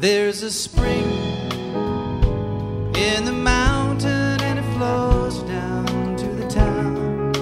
There's 0.00 0.42
a 0.42 0.50
spring 0.50 1.04
in 2.96 3.26
the 3.26 3.34
mountain 3.34 4.40
and 4.40 4.58
it 4.58 4.78
flows 4.78 5.42
down 5.42 6.16
to 6.16 6.26
the 6.26 6.48
town. 6.48 7.34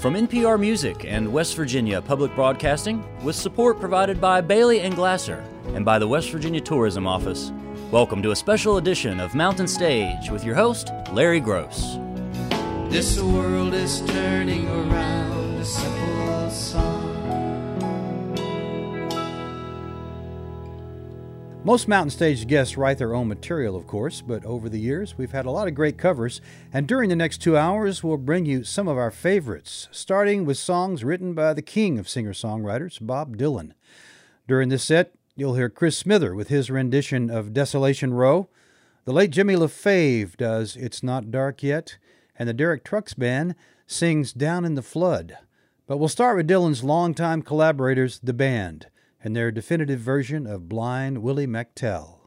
From 0.00 0.14
NPR 0.14 0.58
Music 0.58 1.04
and 1.04 1.32
West 1.32 1.54
Virginia 1.54 2.02
Public 2.02 2.34
Broadcasting, 2.34 3.04
with 3.22 3.36
support 3.36 3.78
provided 3.78 4.20
by 4.20 4.40
Bailey 4.40 4.80
and 4.80 4.96
Glasser 4.96 5.44
and 5.76 5.84
by 5.84 6.00
the 6.00 6.08
West 6.08 6.30
Virginia 6.30 6.60
Tourism 6.60 7.06
Office, 7.06 7.52
welcome 7.92 8.20
to 8.20 8.32
a 8.32 8.36
special 8.36 8.78
edition 8.78 9.20
of 9.20 9.36
Mountain 9.36 9.68
Stage 9.68 10.30
with 10.30 10.42
your 10.42 10.56
host, 10.56 10.90
Larry 11.12 11.40
Groce. 11.40 12.00
This 12.90 13.20
world 13.20 13.74
is 13.74 14.00
turning 14.08 14.66
around 14.66 15.23
Most 21.64 21.88
Mountain 21.88 22.10
Stage 22.10 22.46
guests 22.46 22.76
write 22.76 22.98
their 22.98 23.14
own 23.14 23.26
material, 23.26 23.74
of 23.74 23.86
course, 23.86 24.20
but 24.20 24.44
over 24.44 24.68
the 24.68 24.78
years 24.78 25.16
we've 25.16 25.32
had 25.32 25.46
a 25.46 25.50
lot 25.50 25.66
of 25.66 25.74
great 25.74 25.96
covers, 25.96 26.42
and 26.74 26.86
during 26.86 27.08
the 27.08 27.16
next 27.16 27.38
two 27.38 27.56
hours 27.56 28.04
we'll 28.04 28.18
bring 28.18 28.44
you 28.44 28.64
some 28.64 28.86
of 28.86 28.98
our 28.98 29.10
favorites, 29.10 29.88
starting 29.90 30.44
with 30.44 30.58
songs 30.58 31.02
written 31.02 31.32
by 31.32 31.54
the 31.54 31.62
king 31.62 31.98
of 31.98 32.06
singer 32.06 32.34
songwriters, 32.34 32.98
Bob 33.00 33.38
Dylan. 33.38 33.72
During 34.46 34.68
this 34.68 34.84
set, 34.84 35.14
you'll 35.36 35.54
hear 35.54 35.70
Chris 35.70 35.96
Smither 35.96 36.34
with 36.34 36.48
his 36.48 36.70
rendition 36.70 37.30
of 37.30 37.54
Desolation 37.54 38.12
Row. 38.12 38.50
The 39.06 39.14
late 39.14 39.30
Jimmy 39.30 39.54
LaFave 39.54 40.36
does 40.36 40.76
It's 40.76 41.02
Not 41.02 41.30
Dark 41.30 41.62
Yet, 41.62 41.96
and 42.38 42.46
the 42.46 42.52
Derek 42.52 42.84
Trucks 42.84 43.14
Band 43.14 43.54
sings 43.86 44.34
Down 44.34 44.66
in 44.66 44.74
the 44.74 44.82
Flood. 44.82 45.38
But 45.86 45.96
we'll 45.96 46.08
start 46.10 46.36
with 46.36 46.46
Dylan's 46.46 46.84
longtime 46.84 47.40
collaborators, 47.40 48.20
the 48.22 48.34
band 48.34 48.88
and 49.24 49.34
their 49.34 49.50
definitive 49.50 49.98
version 50.00 50.46
of 50.46 50.68
Blind 50.68 51.22
Willie 51.22 51.46
McTell. 51.46 52.18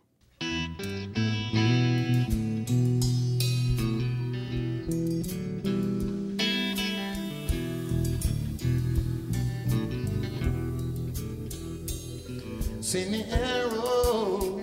Seen 12.81 13.11
the 13.11 13.25
arrow 13.29 14.59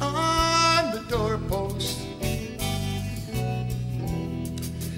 on 0.00 0.92
the 0.92 1.04
doorpost 1.08 1.98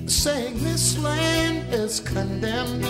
saying 0.06 0.62
this 0.62 0.98
land 0.98 1.72
is 1.72 2.00
condemned. 2.00 2.84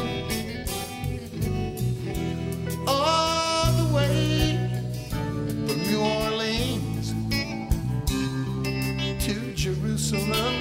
All 2.88 3.53
from 3.94 5.80
New 5.82 6.00
Orleans 6.00 7.14
to 9.24 9.34
Jerusalem. 9.54 10.54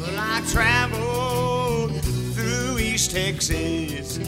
Well, 0.00 0.16
I 0.16 0.40
traveled 0.48 2.00
through 2.34 2.78
East 2.78 3.10
Texas. 3.10 4.18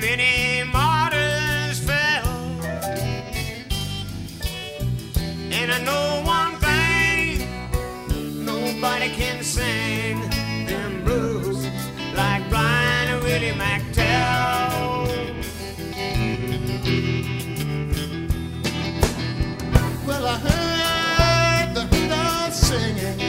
Many 0.00 0.64
martyrs 0.64 1.78
fell, 1.80 2.28
and 5.52 5.70
I 5.70 5.78
know 5.84 6.22
one 6.24 6.56
thing 6.56 7.46
nobody 8.44 9.10
can 9.10 9.42
sing 9.44 10.29
Willie 13.40 13.52
McTell. 13.52 15.06
Well, 20.06 20.26
I 20.26 20.36
heard 20.36 21.74
the 21.74 22.08
dogs 22.08 22.56
singing 22.56 23.20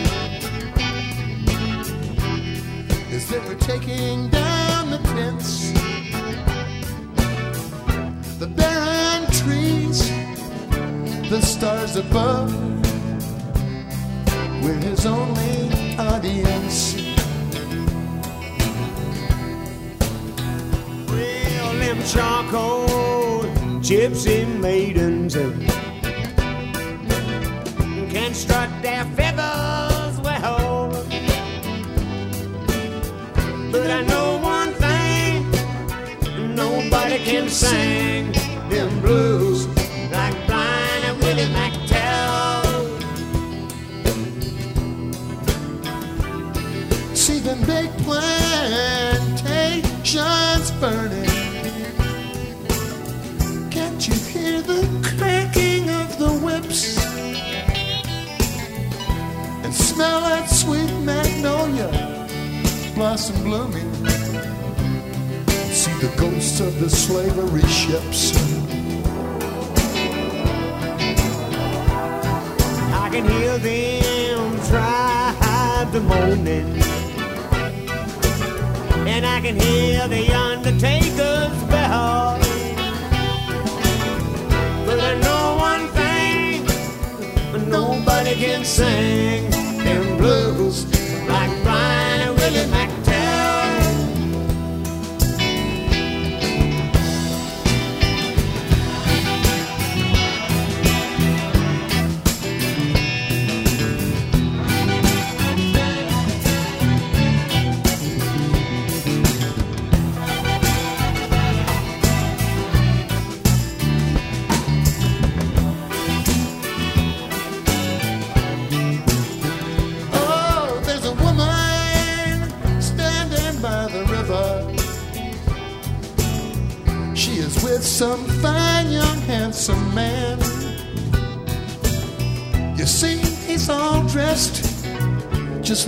as 3.13 3.29
they 3.29 3.39
were 3.39 3.55
taking 3.55 4.27
down 4.29 4.91
the 4.91 4.97
tents. 4.97 5.71
The 8.37 8.47
barren 8.47 9.31
trees, 9.31 10.09
the 11.29 11.39
stars 11.41 11.95
above, 11.95 12.53
were 14.61 14.73
his 14.73 15.05
only 15.05 15.95
audience. 15.97 17.00
Them 21.93 22.03
charcoal 22.05 23.41
gypsy 23.81 24.47
maidens 24.61 25.35
uh, 25.35 25.51
can 28.09 28.33
strut 28.33 28.69
their 28.81 29.03
feathers 29.17 30.17
well. 30.21 30.89
But 33.73 33.91
I 33.91 34.03
know 34.03 34.37
one 34.41 34.71
thing 34.75 35.51
nobody 36.55 37.17
can 37.25 37.49
sing 37.49 38.31
them 38.69 39.01
blues 39.01 39.67
like 40.11 40.47
blind 40.47 41.19
Willie 41.19 41.49
McTell. 41.57 42.63
See 47.13 47.39
them 47.39 47.61
big 47.65 47.89
plantations 48.05 50.71
burning. 50.79 51.30
Hear 54.41 54.61
the 54.61 54.83
cracking 55.17 55.89
of 55.89 56.17
the 56.17 56.31
whips? 56.45 56.97
And 59.63 59.73
smell 59.73 60.21
that 60.21 60.49
sweet 60.49 60.91
magnolia 61.05 61.89
blossom 62.95 63.43
blooming. 63.43 63.93
See 65.79 65.93
the 66.05 66.13
ghosts 66.17 66.59
of 66.59 66.79
the 66.79 66.89
slavery 66.89 67.67
ships. 67.67 68.33
I 73.03 73.09
can 73.11 73.25
hear 73.27 73.57
them 73.57 73.91
moaning. 75.99 76.81
And 79.07 79.25
I 79.25 79.41
can 79.41 79.59
hear 79.59 80.07
the 80.07 80.33
undertaker's 80.33 81.63
bell. 81.65 82.30
Nobody 88.31 88.45
can 88.45 88.63
sing 88.63 89.30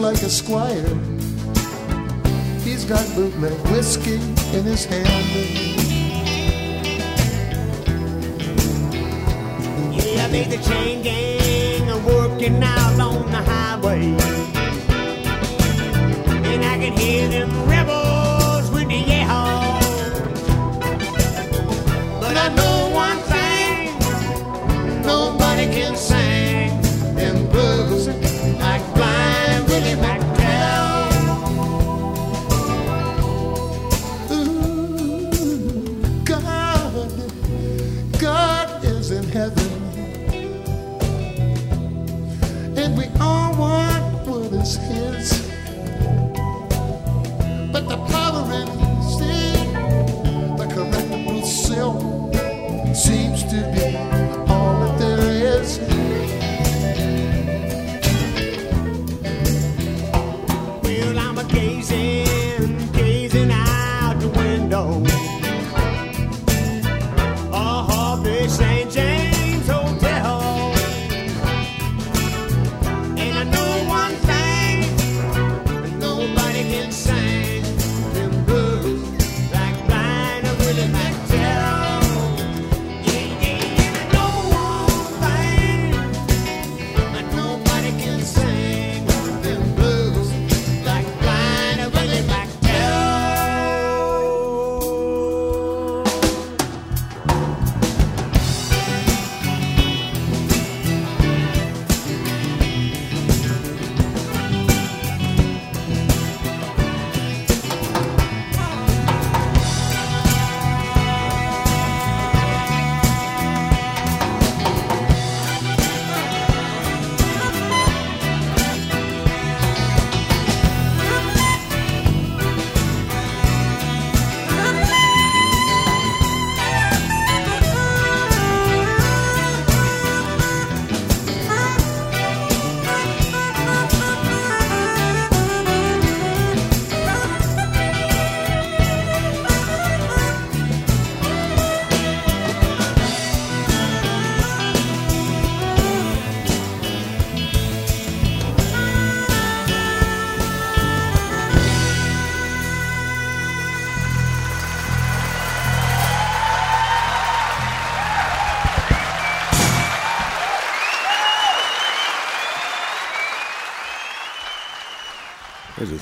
like 0.03 0.21
a 0.21 0.29
squire. 0.29 0.95
He's 2.61 2.83
got 2.83 3.07
bootleg 3.15 3.57
whiskey 3.69 4.15
in 4.51 4.63
his 4.65 4.83
hand. 4.83 5.07
Yeah, 9.95 10.27
they 10.27 10.43
the 10.43 10.61
chain 10.61 11.03
gang 11.03 11.87
working 12.05 12.61
out 12.61 12.99
on 12.99 13.31
the 13.31 13.37
highway. 13.37 14.03
And 16.51 16.65
I 16.65 16.77
can 16.79 16.97
hear 16.97 17.29
them 17.29 17.69
rebels 17.69 18.02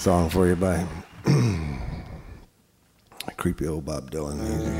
song 0.01 0.29
for 0.31 0.47
you 0.47 0.55
by 0.55 0.83
creepy 3.37 3.67
old 3.67 3.85
Bob 3.85 4.09
Dylan 4.09 4.37
music. 4.37 4.73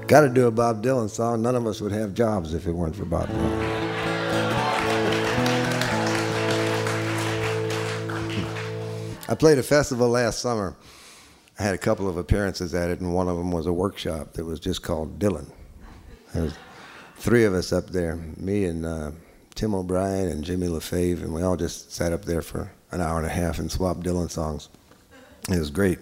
Got 0.08 0.22
to 0.22 0.28
do 0.28 0.48
a 0.48 0.50
Bob 0.50 0.82
Dylan 0.82 1.08
song. 1.08 1.40
None 1.40 1.54
of 1.54 1.68
us 1.68 1.80
would 1.80 1.92
have 1.92 2.14
jobs 2.14 2.52
if 2.52 2.66
it 2.66 2.72
weren't 2.72 2.96
for 2.96 3.04
Bob 3.04 3.28
Dylan. 3.28 3.78
I 9.28 9.36
played 9.36 9.58
a 9.58 9.62
festival 9.62 10.08
last 10.08 10.40
summer. 10.40 10.74
I 11.60 11.62
had 11.62 11.76
a 11.76 11.78
couple 11.78 12.08
of 12.08 12.16
appearances 12.16 12.74
at 12.74 12.90
it, 12.90 12.98
and 12.98 13.14
one 13.14 13.28
of 13.28 13.36
them 13.36 13.52
was 13.52 13.66
a 13.66 13.72
workshop 13.72 14.32
that 14.32 14.44
was 14.44 14.58
just 14.58 14.82
called 14.82 15.20
Dylan. 15.20 15.48
There 16.34 16.42
was 16.42 16.54
three 17.18 17.44
of 17.44 17.54
us 17.54 17.72
up 17.72 17.90
there, 17.90 18.16
me 18.36 18.64
and 18.64 18.84
uh, 18.84 19.12
Tim 19.58 19.74
O'Brien 19.74 20.28
and 20.28 20.44
Jimmy 20.44 20.68
LaFave, 20.68 21.20
and 21.20 21.34
we 21.34 21.42
all 21.42 21.56
just 21.56 21.92
sat 21.92 22.12
up 22.12 22.24
there 22.24 22.42
for 22.42 22.70
an 22.92 23.00
hour 23.00 23.16
and 23.16 23.26
a 23.26 23.28
half 23.28 23.58
and 23.58 23.68
swapped 23.68 24.04
Dylan 24.04 24.30
songs. 24.30 24.68
It 25.50 25.58
was 25.58 25.70
great. 25.70 25.98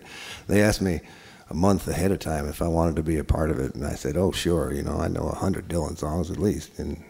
They 0.46 0.60
asked 0.60 0.82
me 0.82 1.00
a 1.48 1.54
month 1.54 1.88
ahead 1.88 2.12
of 2.12 2.18
time 2.18 2.46
if 2.46 2.60
I 2.60 2.68
wanted 2.68 2.96
to 2.96 3.02
be 3.02 3.16
a 3.16 3.24
part 3.24 3.50
of 3.50 3.58
it, 3.58 3.74
and 3.74 3.86
I 3.86 3.94
said, 3.94 4.18
"Oh, 4.18 4.30
sure. 4.30 4.74
You 4.74 4.82
know, 4.82 4.98
I 4.98 5.08
know 5.08 5.22
a 5.22 5.34
hundred 5.34 5.68
Dylan 5.68 5.96
songs 5.96 6.30
at 6.30 6.36
least." 6.36 6.78
And 6.78 7.02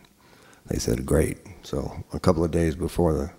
they 0.67 0.79
said, 0.79 1.05
"Great." 1.05 1.39
So 1.65 2.05
a 2.13 2.21
couple 2.21 2.45
of 2.45 2.53
days 2.53 2.77
before 2.77 3.13
the 3.13 3.33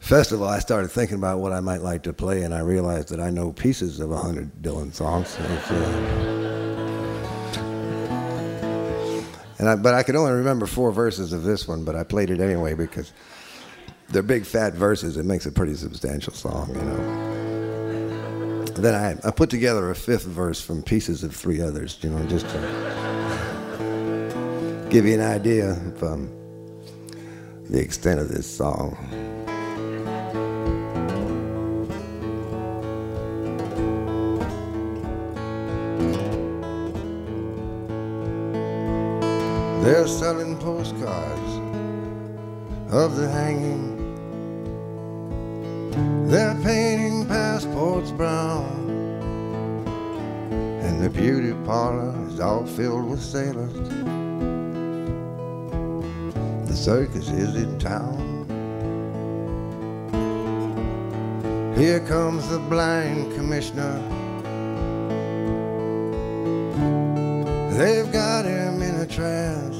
festival, 0.00 0.48
I 0.48 0.58
started 0.58 0.90
thinking 0.90 1.18
about 1.18 1.38
what 1.38 1.52
I 1.52 1.60
might 1.60 1.82
like 1.82 2.02
to 2.02 2.12
play, 2.12 2.42
and 2.42 2.52
I 2.52 2.58
realized 2.58 3.10
that 3.10 3.20
I 3.20 3.30
know 3.30 3.52
pieces 3.52 4.00
of 4.00 4.10
a 4.10 4.18
hundred 4.18 4.62
Dylan 4.62 4.92
songs. 4.92 5.28
So 5.28 6.65
and 9.58 9.68
I, 9.68 9.76
but 9.76 9.94
I 9.94 10.02
could 10.02 10.16
only 10.16 10.32
remember 10.32 10.66
four 10.66 10.92
verses 10.92 11.32
of 11.32 11.42
this 11.42 11.66
one, 11.66 11.84
but 11.84 11.94
I 11.96 12.04
played 12.04 12.30
it 12.30 12.40
anyway 12.40 12.74
because 12.74 13.12
they're 14.08 14.22
big 14.22 14.44
fat 14.44 14.74
verses. 14.74 15.16
It 15.16 15.24
makes 15.24 15.46
a 15.46 15.52
pretty 15.52 15.74
substantial 15.74 16.32
song, 16.32 16.68
you 16.74 16.82
know. 16.82 17.36
Then 18.76 18.94
I, 18.94 19.16
I 19.26 19.30
put 19.30 19.48
together 19.48 19.90
a 19.90 19.94
fifth 19.94 20.26
verse 20.26 20.60
from 20.60 20.82
pieces 20.82 21.24
of 21.24 21.34
three 21.34 21.62
others, 21.62 21.98
you 22.02 22.10
know, 22.10 22.26
just 22.26 22.46
to 22.50 22.58
give 24.90 25.06
you 25.06 25.14
an 25.14 25.22
idea 25.22 25.70
of 25.70 26.02
um, 26.02 26.30
the 27.70 27.80
extent 27.80 28.20
of 28.20 28.28
this 28.28 28.46
song. 28.46 29.25
They're 39.86 40.08
selling 40.08 40.58
postcards 40.58 41.52
of 42.92 43.14
the 43.14 43.28
hanging. 43.30 43.94
They're 46.26 46.56
painting 46.56 47.24
passports 47.26 48.10
brown. 48.10 48.66
And 50.82 51.00
the 51.00 51.08
beauty 51.08 51.52
parlor 51.64 52.12
is 52.26 52.40
all 52.40 52.66
filled 52.66 53.08
with 53.08 53.22
sailors. 53.22 53.72
The 56.68 56.74
circus 56.74 57.28
is 57.28 57.54
in 57.54 57.78
town. 57.78 58.44
Here 61.76 62.00
comes 62.00 62.48
the 62.48 62.58
blind 62.58 63.32
commissioner. 63.36 64.02
They've 67.76 68.10
got 68.10 68.46
him 68.46 68.80
in 68.80 68.94
a 68.96 69.06
trance. 69.06 69.75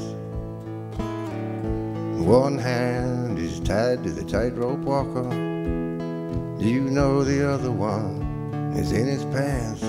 One 2.26 2.58
hand 2.58 3.38
is 3.38 3.60
tied 3.60 4.02
to 4.02 4.10
the 4.10 4.24
tightrope 4.24 4.80
walker. 4.80 5.22
Do 5.22 6.64
you 6.68 6.90
know 6.90 7.22
the 7.22 7.48
other 7.48 7.70
one 7.70 8.72
is 8.76 8.90
in 8.90 9.06
his 9.06 9.24
pants? 9.26 9.84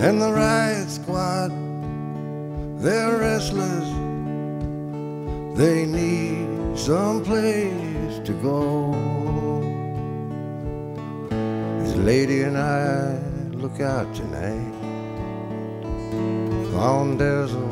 And 0.00 0.22
the 0.22 0.32
riot 0.32 0.88
squad, 0.88 1.50
they're 2.80 3.18
restless. 3.18 3.88
They 5.58 5.84
need 5.84 6.78
some 6.78 7.24
place 7.24 8.20
to 8.24 8.32
go. 8.34 8.92
This 11.80 11.96
lady 11.96 12.42
and 12.42 12.56
I 12.56 13.18
look 13.50 13.80
out 13.80 14.14
tonight 14.14 14.74
on 16.76 17.18
Desolation 17.18 17.71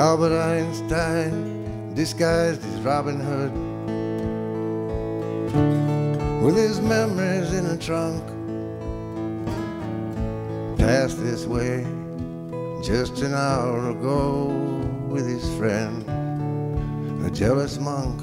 Albert 0.00 0.32
Einstein 0.32 1.92
disguised 1.94 2.64
as 2.64 2.80
Robin 2.80 3.20
Hood 3.20 3.52
with 6.42 6.56
his 6.56 6.80
memories 6.80 7.52
in 7.52 7.66
a 7.66 7.76
trunk. 7.76 8.24
Passed 10.78 11.22
this 11.22 11.44
way 11.44 11.84
just 12.82 13.20
an 13.20 13.34
hour 13.34 13.90
ago 13.90 14.46
with 15.06 15.28
his 15.28 15.46
friend, 15.58 16.02
a 17.26 17.30
jealous 17.30 17.78
monk. 17.78 18.18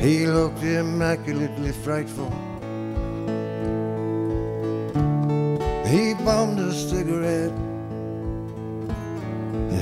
He 0.00 0.24
looked 0.26 0.62
immaculately 0.62 1.72
frightful. 1.72 2.30
He 5.84 6.14
bummed 6.24 6.58
a 6.58 6.72
cigarette 6.72 7.69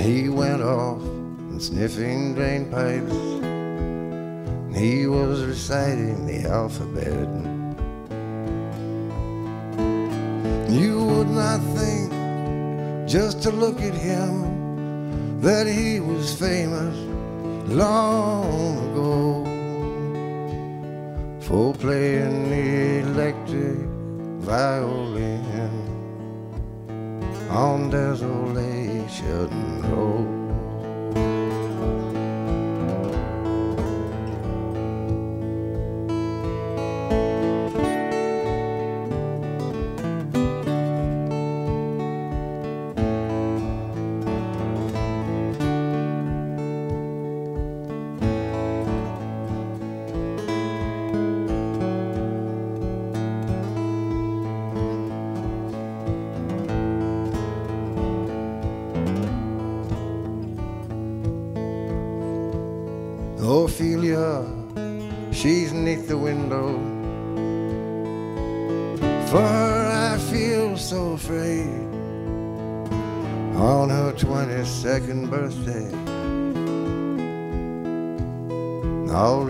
he 0.08 0.30
went 0.30 0.62
off 0.62 1.02
and 1.50 1.62
sniffing 1.62 2.34
drain 2.34 2.64
pipes. 2.70 3.12
He 4.74 5.06
was 5.06 5.44
reciting 5.44 6.24
the 6.24 6.48
alphabet. 6.48 7.28
You 10.70 11.04
would 11.04 11.28
not 11.28 11.60
think, 11.76 12.10
just 13.06 13.42
to 13.42 13.50
look 13.50 13.82
at 13.82 13.92
him, 13.92 15.40
that 15.42 15.66
he 15.66 16.00
was 16.00 16.34
famous 16.34 16.96
long 17.68 18.78
ago 18.88 19.44
for 21.46 21.74
playing 21.74 22.48
the 22.48 23.10
electric 23.10 23.78
violin 24.40 25.44
on 27.50 27.90
Desolation 27.90 28.77
Road. 29.08 29.48
Ophelia, 29.88 30.27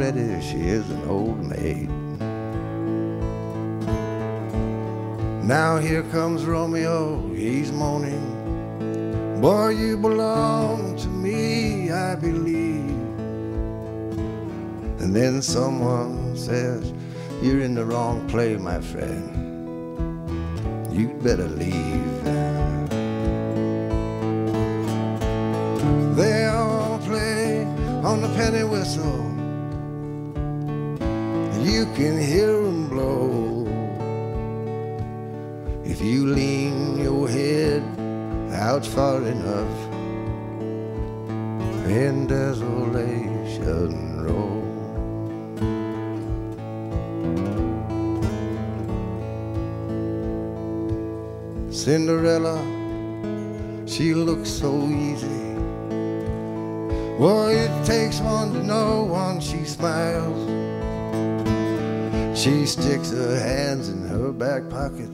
already 0.09 0.41
she 0.41 0.69
is 0.69 0.89
an 0.91 1.09
old 1.09 1.39
maid. 1.45 1.89
Now 5.45 5.79
here 5.79 6.03
comes 6.05 6.45
Romeo, 6.45 7.21
he's 7.35 7.73
moaning. 7.73 9.41
Boy, 9.41 9.71
you 9.71 9.97
belong 9.97 10.97
to 10.97 11.09
me, 11.09 11.91
I 11.91 12.15
believe. 12.15 12.91
And 15.01 15.15
then 15.15 15.43
someone 15.43 16.37
says, 16.37 16.93
You're 17.43 17.61
in 17.61 17.75
the 17.75 17.85
wrong 17.85 18.27
play, 18.29 18.57
my 18.57 18.81
friend. 18.81 19.35
You'd 20.91 21.23
better 21.23 21.49
leave. 21.49 22.25
They 26.17 26.47
all 26.47 26.99
play 26.99 27.65
on 28.03 28.23
the 28.23 28.29
penny 28.37 28.65
whistle. 28.65 29.18
Cinderella, 51.89 52.59
she 53.87 54.13
looks 54.13 54.51
so 54.51 54.87
easy. 54.89 55.55
Well, 57.19 57.49
it 57.49 57.87
takes 57.87 58.21
one 58.21 58.53
to 58.53 58.63
know 58.63 59.05
one, 59.05 59.41
she 59.41 59.65
smiles. 59.65 60.37
She 62.39 62.67
sticks 62.67 63.11
her 63.11 63.41
hands 63.41 63.89
in 63.89 64.07
her 64.07 64.33
back 64.33 64.69
pocket. 64.69 65.11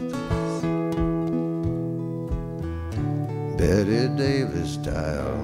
Bette 3.56 4.08
Davis 4.16 4.72
style. 4.72 5.38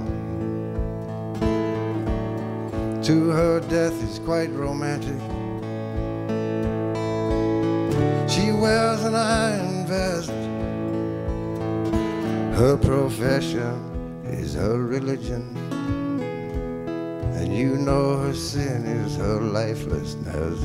To 3.04 3.28
her, 3.30 3.60
death 3.68 4.02
is 4.02 4.18
quite 4.18 4.50
romantic. 4.50 5.20
She 8.28 8.50
wears 8.50 9.04
an 9.04 9.14
iron 9.14 9.59
Her 12.60 12.76
profession 12.76 14.22
is 14.26 14.52
her 14.52 14.84
religion. 14.84 15.56
And 17.36 17.56
you 17.56 17.78
know 17.78 18.18
her 18.18 18.34
sin 18.34 18.84
is 18.84 19.16
her 19.16 19.40
lifelessness. 19.40 20.60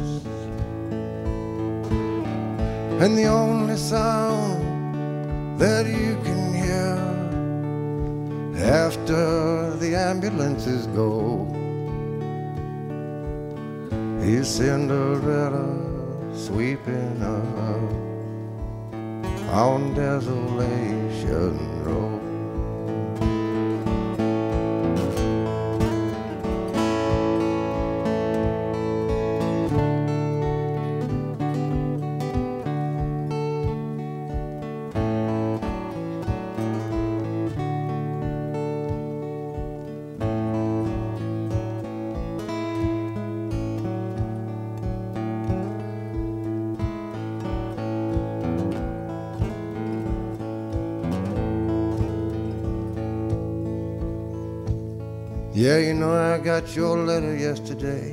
And 3.02 3.18
the 3.18 3.28
only 3.28 3.78
sound 3.78 5.58
that 5.58 5.86
you 5.86 6.18
can 6.25 6.54
hear 6.54 6.98
after 8.66 9.74
the 9.78 9.96
ambulances 9.96 10.88
go 10.88 11.48
is 14.20 14.50
Cinderella 14.50 15.80
sweeping 16.36 17.24
up 17.24 17.46
on 19.50 19.94
Desolation 19.94 21.75
Yeah, 55.75 55.88
you 55.88 55.94
know, 55.94 56.13
I 56.13 56.38
got 56.38 56.74
your 56.74 56.98
letter 57.00 57.36
yesterday 57.36 58.12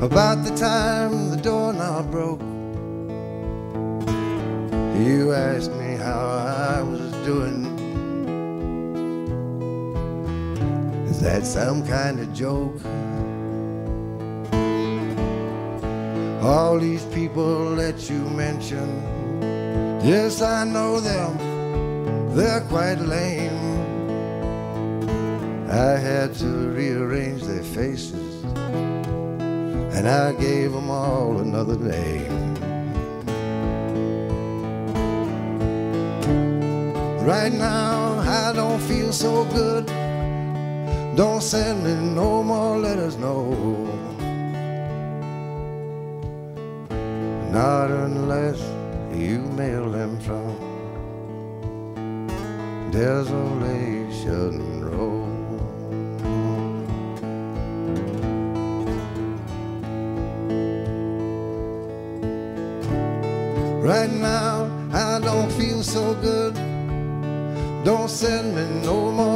about 0.00 0.42
the 0.42 0.56
time 0.56 1.28
the 1.28 1.36
doorknob 1.36 2.10
broke. 2.10 2.40
You 5.04 5.34
asked 5.34 5.72
me 5.72 5.96
how 5.96 6.22
I 6.78 6.80
was 6.80 7.12
doing. 7.26 7.66
Is 11.10 11.20
that 11.20 11.44
some 11.44 11.86
kind 11.86 12.18
of 12.18 12.32
joke? 12.32 12.80
All 16.42 16.78
these 16.78 17.04
people 17.16 17.76
that 17.76 18.08
you 18.08 18.20
mentioned, 18.30 19.02
yes, 20.02 20.40
I 20.40 20.64
know 20.64 21.00
them, 21.00 21.36
they're 22.34 22.62
quite 22.62 22.98
lame. 23.00 23.59
I 25.70 25.96
had 25.98 26.34
to 26.38 26.46
rearrange 26.46 27.42
their 27.44 27.62
faces, 27.62 28.42
and 29.94 30.08
I 30.08 30.32
gave 30.32 30.72
them 30.72 30.90
all 30.90 31.38
another 31.38 31.76
name. 31.76 32.56
Right 37.24 37.52
now, 37.52 38.18
I 38.18 38.52
don't 38.52 38.80
feel 38.80 39.12
so 39.12 39.44
good. 39.44 39.86
Don't 41.16 41.40
send 41.40 41.84
me 41.84 41.94
no 42.16 42.42
more 42.42 42.76
letters, 42.76 43.16
no. 43.16 43.52
Not 47.52 47.90
unless 47.92 48.58
you 49.14 49.38
mail 49.38 49.88
them 49.88 50.18
from 50.18 50.56
Desolation 52.90 54.69
Don't 67.82 68.10
send 68.10 68.54
me 68.54 68.64
no 68.84 69.10
more 69.10 69.29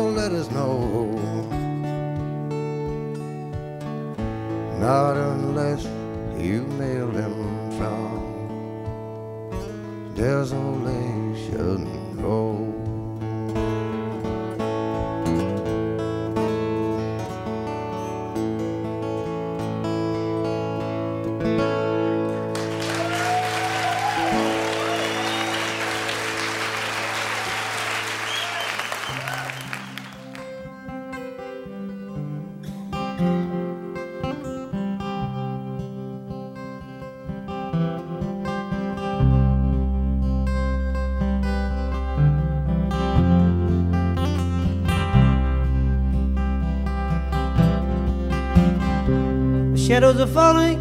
shadows 49.94 50.18
are 50.20 50.26
falling. 50.26 50.76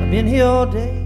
I've 0.00 0.08
been 0.08 0.28
here 0.28 0.44
all 0.46 0.66
day. 0.66 0.99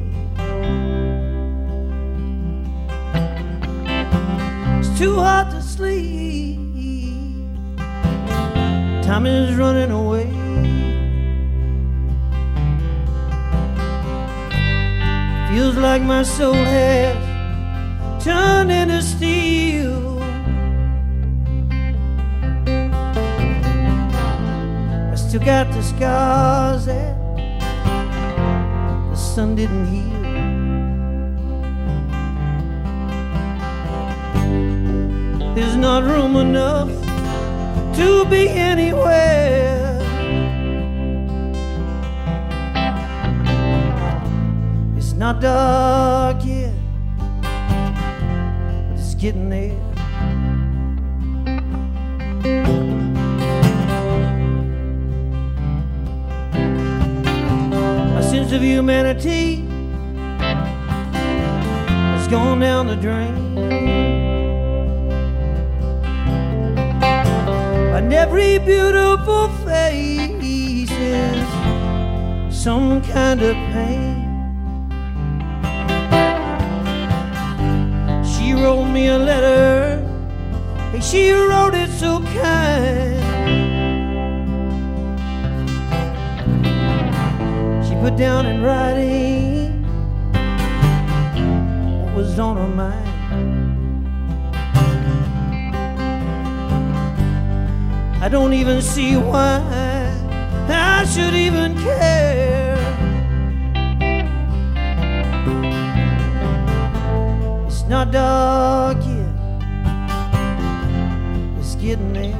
Getting. 111.97 112.33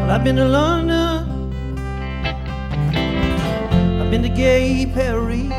Well, 0.00 0.10
I've 0.10 0.24
been 0.24 0.36
to 0.36 0.44
London, 0.46 0.96
I've 4.00 4.10
been 4.10 4.22
to 4.22 4.28
Gay 4.28 4.86
Paris. 4.86 5.50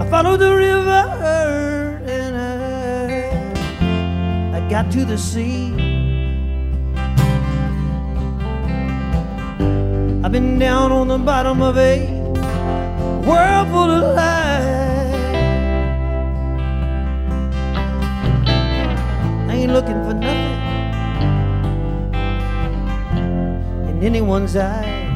I 0.00 0.10
followed 0.10 0.38
the 0.38 0.54
river 0.54 2.02
and 2.06 2.36
I, 4.52 4.56
I 4.56 4.68
got 4.70 4.90
to 4.92 5.04
the 5.04 5.18
sea. 5.18 5.87
I've 10.28 10.32
been 10.32 10.58
down 10.58 10.92
on 10.92 11.08
the 11.08 11.16
bottom 11.16 11.62
of 11.62 11.78
a 11.78 12.06
world 13.26 13.68
full 13.68 13.90
of 13.90 14.14
lies. 14.14 15.14
I 19.48 19.52
ain't 19.54 19.72
looking 19.72 20.04
for 20.04 20.12
nothing 20.12 20.58
in 23.88 24.02
anyone's 24.04 24.54
eyes. 24.54 25.08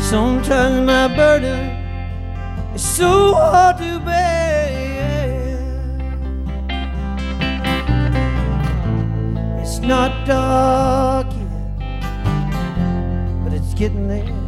Sometimes 0.00 0.86
my 0.86 1.08
burden 1.08 1.70
is 2.72 2.84
so 2.84 3.34
hard 3.34 3.78
to 3.78 3.95
not 9.86 10.26
dark 10.26 11.28
yet, 11.32 11.78
but 13.44 13.52
it's 13.52 13.72
getting 13.74 14.08
there. 14.08 14.45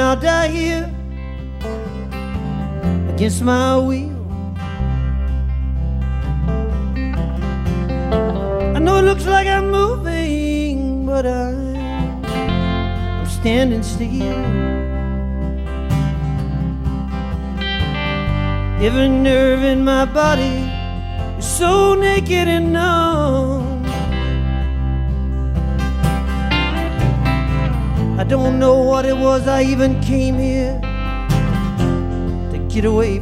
I'll 0.00 0.16
die 0.16 0.48
here 0.48 0.90
against 3.10 3.42
my 3.42 3.76
will. 3.76 4.01
Away 32.84 33.21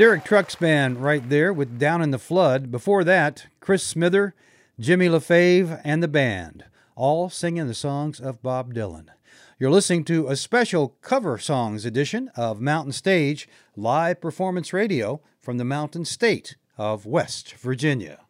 Derek 0.00 0.24
Trucks 0.24 0.54
Band 0.54 1.02
right 1.02 1.28
there 1.28 1.52
with 1.52 1.78
Down 1.78 2.00
in 2.00 2.10
the 2.10 2.18
Flood. 2.18 2.70
Before 2.70 3.04
that, 3.04 3.48
Chris 3.60 3.84
Smither, 3.84 4.34
Jimmy 4.78 5.08
LaFave, 5.10 5.78
and 5.84 6.02
the 6.02 6.08
band, 6.08 6.64
all 6.96 7.28
singing 7.28 7.66
the 7.66 7.74
songs 7.74 8.18
of 8.18 8.42
Bob 8.42 8.72
Dylan. 8.72 9.08
You're 9.58 9.70
listening 9.70 10.04
to 10.04 10.28
a 10.28 10.36
special 10.36 10.96
cover 11.02 11.36
songs 11.36 11.84
edition 11.84 12.30
of 12.34 12.62
Mountain 12.62 12.92
Stage 12.92 13.46
live 13.76 14.22
performance 14.22 14.72
radio 14.72 15.20
from 15.38 15.58
the 15.58 15.66
Mountain 15.66 16.06
State 16.06 16.56
of 16.78 17.04
West 17.04 17.52
Virginia. 17.56 18.20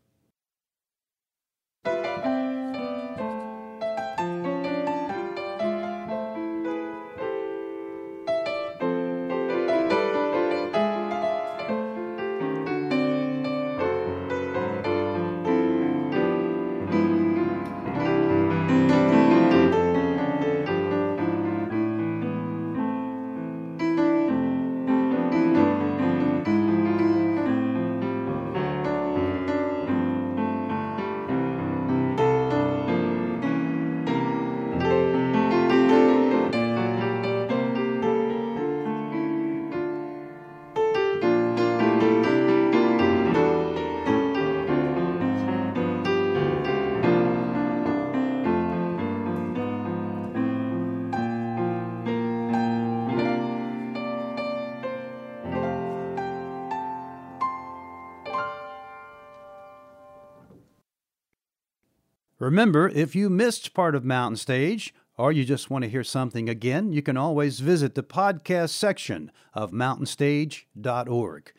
Remember, 62.51 62.89
if 62.89 63.15
you 63.15 63.31
missed 63.31 63.75
part 63.75 63.95
of 63.95 64.05
Mountain 64.05 64.35
Stage, 64.35 64.93
or 65.17 65.31
you 65.31 65.45
just 65.45 65.71
want 65.71 65.85
to 65.85 65.89
hear 65.89 66.03
something 66.03 66.49
again, 66.49 66.91
you 66.91 67.01
can 67.01 67.17
always 67.17 67.61
visit 67.61 67.95
the 67.95 68.03
podcast 68.03 68.71
section 68.71 69.31
of 69.55 69.71
mountainstage.org. 69.71 71.53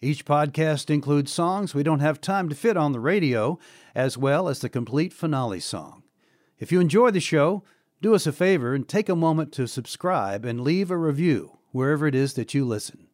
Each 0.00 0.24
podcast 0.24 0.88
includes 0.88 1.34
songs 1.34 1.74
we 1.74 1.82
don't 1.82 2.00
have 2.00 2.22
time 2.22 2.48
to 2.48 2.54
fit 2.54 2.78
on 2.78 2.92
the 2.92 2.98
radio, 2.98 3.58
as 3.94 4.16
well 4.16 4.48
as 4.48 4.60
the 4.60 4.70
complete 4.70 5.12
finale 5.12 5.60
song. 5.60 6.02
If 6.58 6.72
you 6.72 6.80
enjoy 6.80 7.10
the 7.10 7.20
show, 7.20 7.62
do 8.00 8.14
us 8.14 8.26
a 8.26 8.32
favor 8.32 8.72
and 8.72 8.88
take 8.88 9.10
a 9.10 9.14
moment 9.14 9.52
to 9.52 9.68
subscribe 9.68 10.46
and 10.46 10.62
leave 10.62 10.90
a 10.90 10.96
review 10.96 11.58
wherever 11.72 12.06
it 12.06 12.14
is 12.14 12.32
that 12.32 12.54
you 12.54 12.64
listen. 12.64 13.08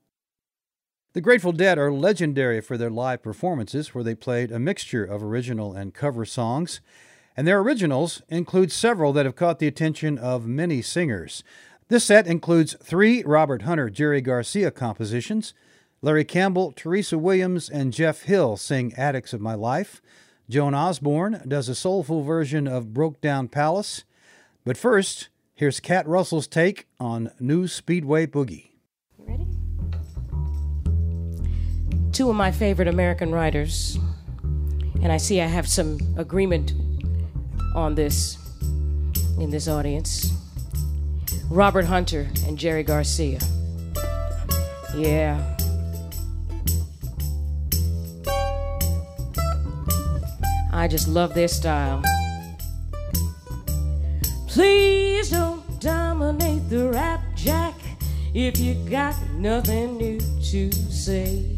The 1.15 1.21
Grateful 1.21 1.51
Dead 1.51 1.79
are 1.79 1.93
legendary 1.93 2.61
for 2.61 2.79
their 2.79 2.91
live 2.91 3.25
performances 3.25 3.93
where 3.93 4.05
they 4.05 4.15
played 4.15 4.53
a 4.53 4.61
mixture 4.61 5.05
of 5.05 5.21
original 5.21 5.75
and 5.75 5.93
cover 5.93 6.25
songs. 6.25 6.81
And 7.37 7.47
their 7.47 7.61
originals 7.61 8.23
include 8.29 8.71
several 8.71 9.13
that 9.13 9.27
have 9.27 9.37
caught 9.37 9.59
the 9.59 9.67
attention 9.67 10.19
of 10.19 10.47
many 10.47 10.83
singers. 10.83 11.43
This 11.89 12.05
set 12.05 12.27
includes 12.27 12.77
three 12.83 13.23
Robert 13.25 13.63
Hunter 13.63 13.91
Jerry 13.91 14.21
Garcia 14.21 14.71
compositions. 14.71 15.53
Larry 16.01 16.25
Campbell, 16.25 16.73
Teresa 16.73 17.19
Williams, 17.19 17.69
and 17.69 17.93
Jeff 17.93 18.23
Hill 18.23 18.57
sing 18.57 18.93
Attics 18.95 19.33
of 19.33 19.41
My 19.41 19.55
Life. 19.55 20.01
Joan 20.49 20.75
Osborne 20.75 21.43
does 21.49 21.69
a 21.69 21.75
soulful 21.75 22.23
version 22.23 22.69
of 22.69 22.93
Broke 22.93 23.21
Down 23.21 23.49
Palace. 23.49 24.05
But 24.65 24.77
first, 24.77 25.29
here's 25.55 25.81
Cat 25.81 26.07
Russell's 26.07 26.47
take 26.47 26.87
on 27.01 27.31
New 27.41 27.67
Speedway 27.67 28.27
Boogie. 28.27 28.71
You 29.19 29.25
ready? 29.27 29.47
two 32.15 32.31
of 32.31 32.37
my 32.37 32.53
favorite 32.53 32.87
American 32.87 33.33
writers, 33.33 33.99
and 35.03 35.11
I 35.11 35.17
see 35.17 35.41
I 35.41 35.47
have 35.47 35.67
some 35.67 35.99
agreement 36.17 36.73
on 37.75 37.95
this 37.95 38.39
in 39.39 39.51
this 39.51 39.69
audience 39.69 40.33
Robert 41.51 41.85
Hunter 41.85 42.29
and 42.47 42.59
Jerry 42.59 42.83
Garcia. 42.83 43.39
Yeah. 44.97 45.57
I 50.73 50.89
just 50.89 51.07
love 51.07 51.35
their 51.35 51.49
style. 51.49 52.03
Please 54.49 55.31
don't 55.31 55.81
dominate 55.81 56.69
the 56.69 56.91
rap 56.91 57.21
jack 57.37 57.75
if 58.35 58.59
you 58.59 58.75
got 58.91 59.15
nothing 59.33 59.97
new 59.97 60.19
to 60.19 60.73
say. 60.73 61.54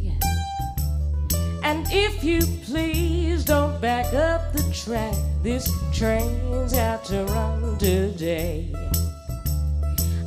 And 1.66 1.84
if 1.90 2.22
you 2.22 2.42
please 2.62 3.44
don't 3.44 3.80
back 3.80 4.14
up 4.14 4.52
the 4.52 4.62
track, 4.72 5.16
this 5.42 5.68
train's 5.92 6.72
got 6.72 7.04
to 7.06 7.24
run 7.24 7.76
today. 7.76 8.72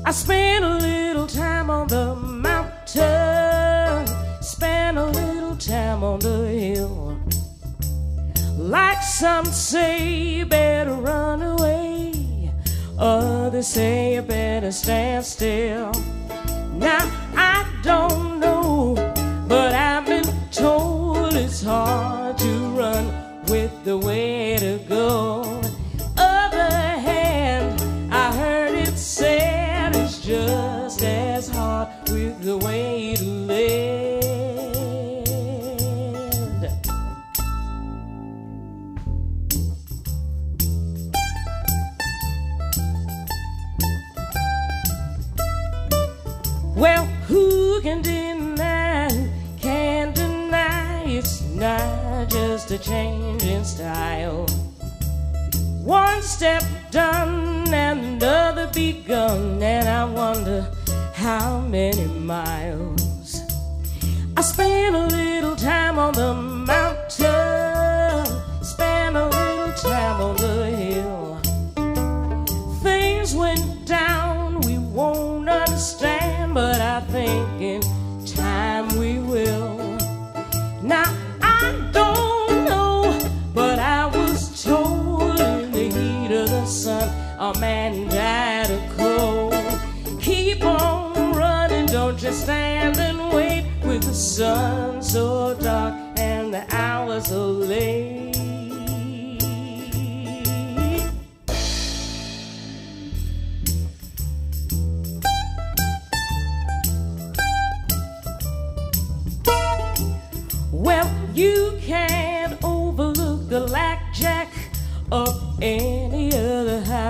I 0.06 0.12
spent 0.12 0.66
a 0.66 0.76
little 0.80 1.28
time 1.28 1.70
on 1.70 1.88
the 1.88 2.14
mountain, 2.14 4.06
spent 4.42 4.98
a 4.98 5.06
little 5.06 5.56
time 5.56 6.04
on 6.04 6.20
the 6.20 6.46
hill. 6.46 7.18
Like 8.58 9.02
some 9.02 9.46
say, 9.46 10.44
better 10.44 10.96
run 10.96 11.42
away. 11.42 12.52
Others 12.98 13.68
say 13.68 14.16
you 14.16 14.24
better 14.24 14.74
stand 14.74 15.24
still. 15.24 15.94
Now 16.74 17.00
I 17.34 17.66
don't 17.82 18.42
know, 18.42 18.94
but 19.48 19.74
I've 19.74 20.06
been 20.06 20.26
told 20.52 21.09
it's 21.40 21.64
hard 21.64 22.38
to 22.38 22.52
run 22.78 23.06
with 23.48 23.72
the 23.86 23.98
way 23.98 24.58
to 24.60 24.78
go. 24.90 25.62
Other 26.18 26.70
hand, 27.10 27.82
I 28.14 28.34
heard 28.36 28.76
it 28.76 28.98
said 28.98 29.96
it's 29.96 30.20
just 30.20 31.02
as 31.02 31.48
hard 31.48 31.88
with 32.10 32.44
the 32.44 32.58
way 32.58 33.16
to 33.16 33.29
just 52.30 52.72
a 52.72 52.78
change 52.78 53.44
in 53.44 53.64
style. 53.66 54.46
One 55.84 56.22
step 56.22 56.64
done 56.92 57.74
and 57.74 58.00
another 58.00 58.70
begun, 58.74 59.62
and 59.62 59.88
I 59.88 60.06
wonder 60.06 60.72
how 61.14 61.60
many 61.62 62.06
miles. 62.06 63.42
I 64.38 64.42
spent 64.42 64.96
a 64.96 65.08
little 65.08 65.56
time 65.56 65.98
on 65.98 66.14
the 66.14 66.34
mountain, 66.34 68.26
spent 68.64 69.16
a 69.16 69.28
little 69.28 69.74
time 69.74 70.22
on 70.22 70.36
the 70.38 70.66
hill. 70.66 71.40
Things 72.84 73.36
went 73.36 73.86
down 73.86 74.62
we 74.62 74.78
won't 74.78 75.50
understand, 75.50 76.54
but 76.54 76.80
I 76.80 77.02
think 77.02 77.62
in 77.62 77.99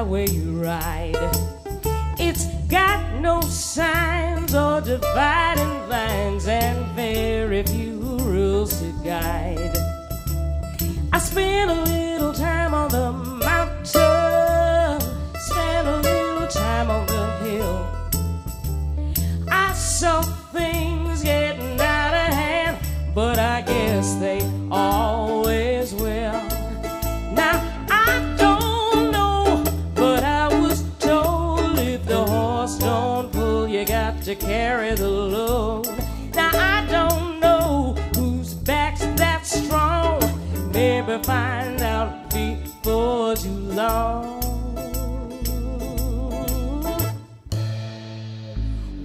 highway 0.09 0.27
you 0.27 0.63
ride. 0.63 1.15
It's 2.17 2.45
got 2.67 3.21
no 3.21 3.41
signs 3.41 4.55
or 4.55 4.81
dividing 4.81 5.48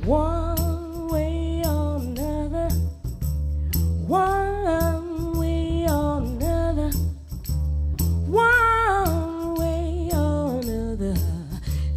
One 0.04 1.08
way 1.08 1.62
or 1.64 1.96
another, 1.96 2.68
one 4.06 5.38
way 5.38 5.86
or 5.88 6.18
another, 6.18 6.90
one 8.28 9.54
way 9.54 10.10
or 10.12 10.60
another, 10.60 11.16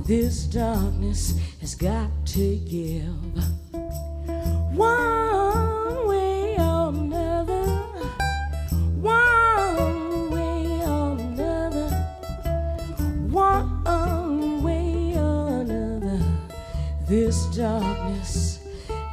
this 0.06 0.46
darkness 0.46 1.34
has 1.60 1.76
got 1.76 2.10
to 2.28 2.56
give. 2.56 3.27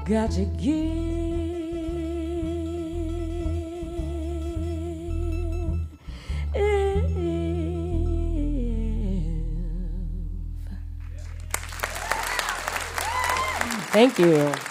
Got 0.05 0.31
to 0.33 0.45
give. 0.45 1.15
Thank 13.93 14.19
you. 14.19 14.64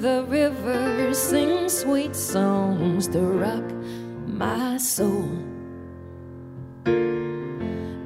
The 0.00 0.24
river 0.28 1.12
sing 1.12 1.68
sweet 1.68 2.16
songs 2.16 3.06
to 3.06 3.20
rock 3.20 3.64
my 4.26 4.78
soul. 4.78 5.28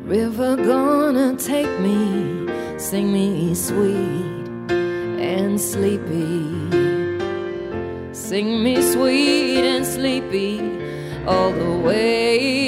River 0.02 0.56
gonna 0.56 1.36
take 1.36 1.70
me, 1.78 2.48
sing 2.78 3.12
me 3.12 3.54
sweet 3.54 4.58
and 5.22 5.60
sleepy. 5.60 6.50
Sing 8.12 8.60
me 8.64 8.82
sweet 8.82 9.64
and 9.64 9.86
sleepy 9.86 10.58
all 11.28 11.52
the 11.52 11.78
way 11.78 12.63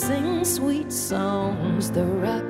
sing 0.00 0.44
sweet 0.44 0.90
songs. 0.90 1.90
The 1.90 2.04
rock 2.04 2.49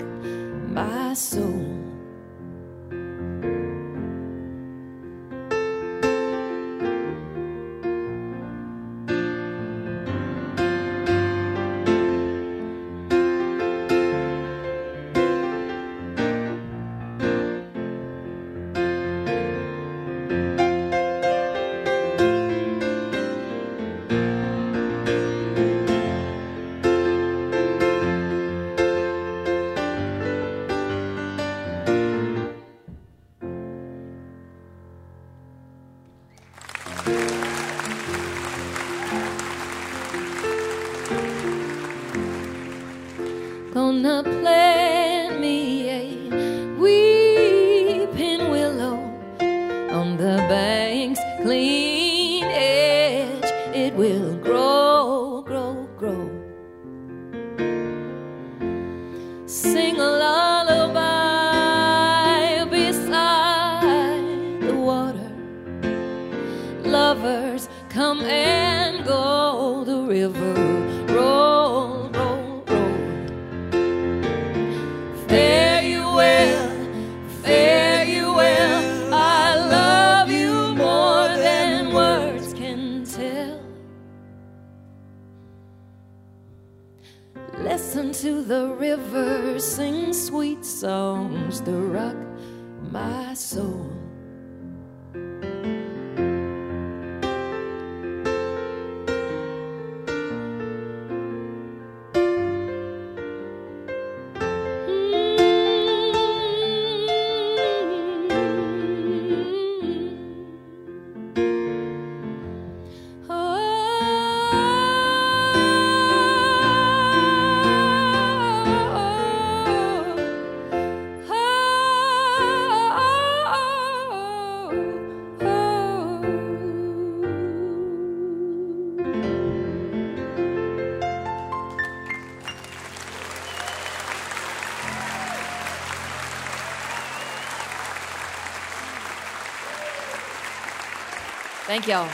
y'all. 141.91 142.09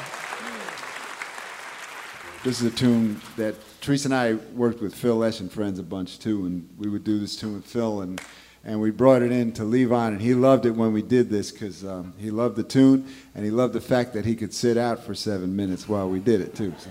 This 2.42 2.62
is 2.62 2.72
a 2.72 2.74
tune 2.74 3.20
that 3.36 3.54
Teresa 3.82 4.06
and 4.08 4.14
I 4.14 4.34
worked 4.54 4.80
with 4.80 4.94
Phil 4.94 5.16
Lesh 5.16 5.40
and 5.40 5.52
friends 5.52 5.78
a 5.78 5.82
bunch 5.82 6.18
too, 6.18 6.46
and 6.46 6.66
we 6.78 6.88
would 6.88 7.04
do 7.04 7.18
this 7.18 7.36
tune 7.36 7.52
with 7.52 7.66
Phil, 7.66 8.00
and 8.00 8.18
and 8.64 8.80
we 8.80 8.90
brought 8.90 9.20
it 9.20 9.30
in 9.30 9.52
to 9.52 9.62
Levon, 9.64 10.08
and 10.08 10.22
he 10.22 10.32
loved 10.32 10.64
it 10.64 10.70
when 10.70 10.94
we 10.94 11.02
did 11.02 11.28
this 11.28 11.50
because 11.52 11.84
um, 11.84 12.14
he 12.16 12.30
loved 12.30 12.56
the 12.56 12.62
tune, 12.62 13.06
and 13.34 13.44
he 13.44 13.50
loved 13.50 13.74
the 13.74 13.80
fact 13.82 14.14
that 14.14 14.24
he 14.24 14.34
could 14.34 14.54
sit 14.54 14.78
out 14.78 15.04
for 15.04 15.14
seven 15.14 15.54
minutes 15.54 15.86
while 15.86 16.08
we 16.08 16.20
did 16.20 16.40
it 16.40 16.56
too. 16.56 16.72
So. 16.78 16.90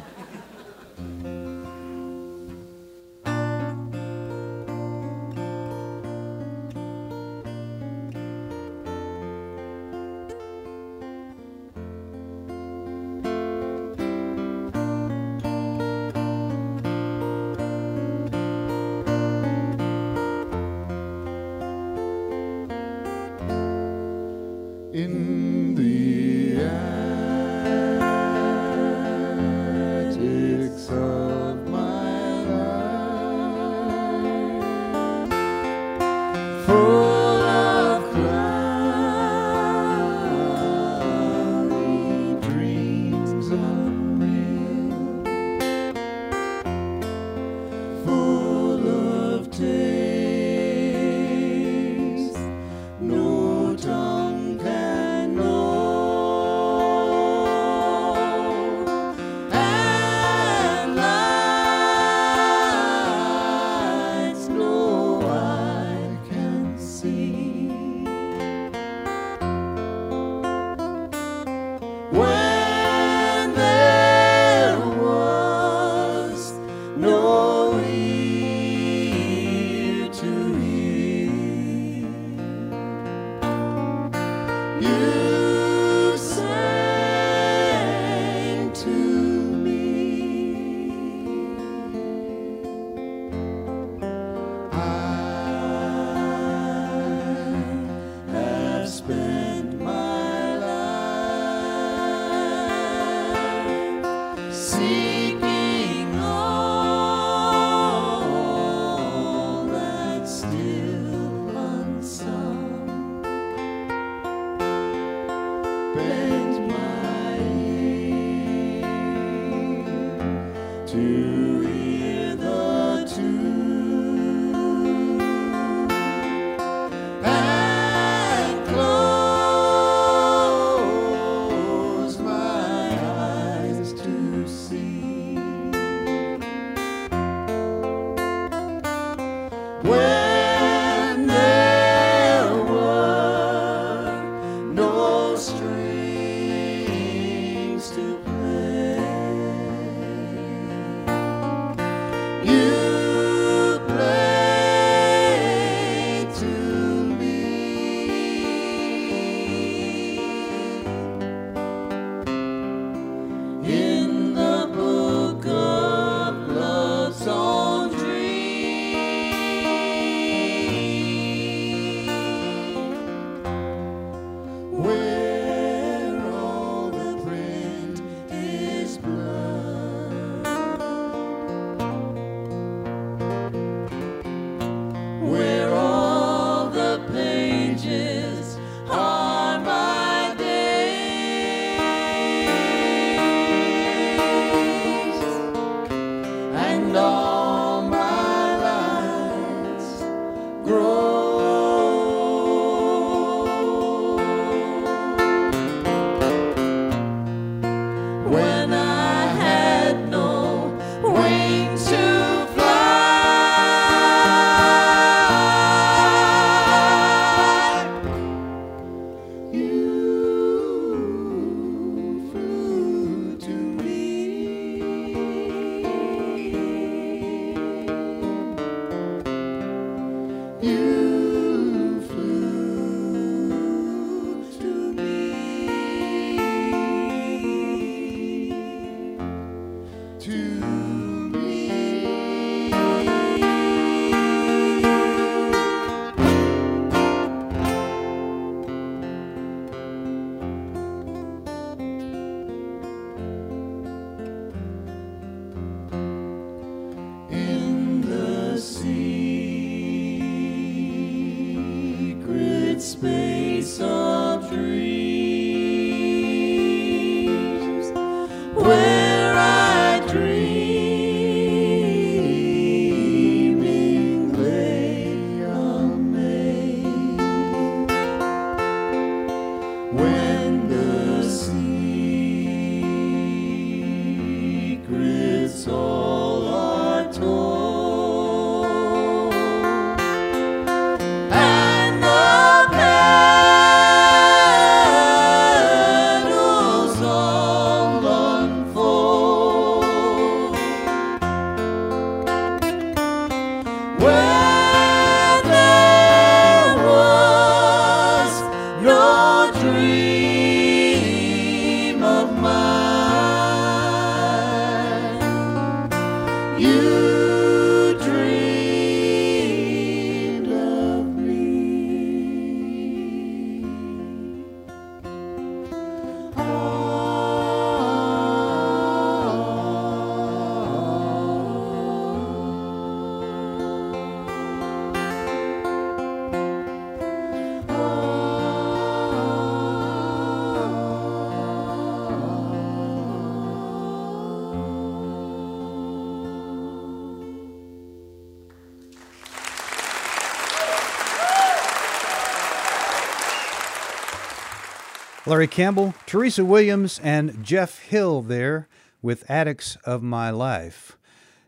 Larry 355.28 355.47
Campbell, 355.47 355.95
Teresa 356.05 356.45
Williams, 356.45 356.99
and 357.01 357.43
Jeff 357.43 357.80
Hill 357.80 358.21
there 358.21 358.67
with 359.01 359.28
Attics 359.28 359.76
of 359.84 360.03
My 360.03 360.30
Life. 360.30 360.99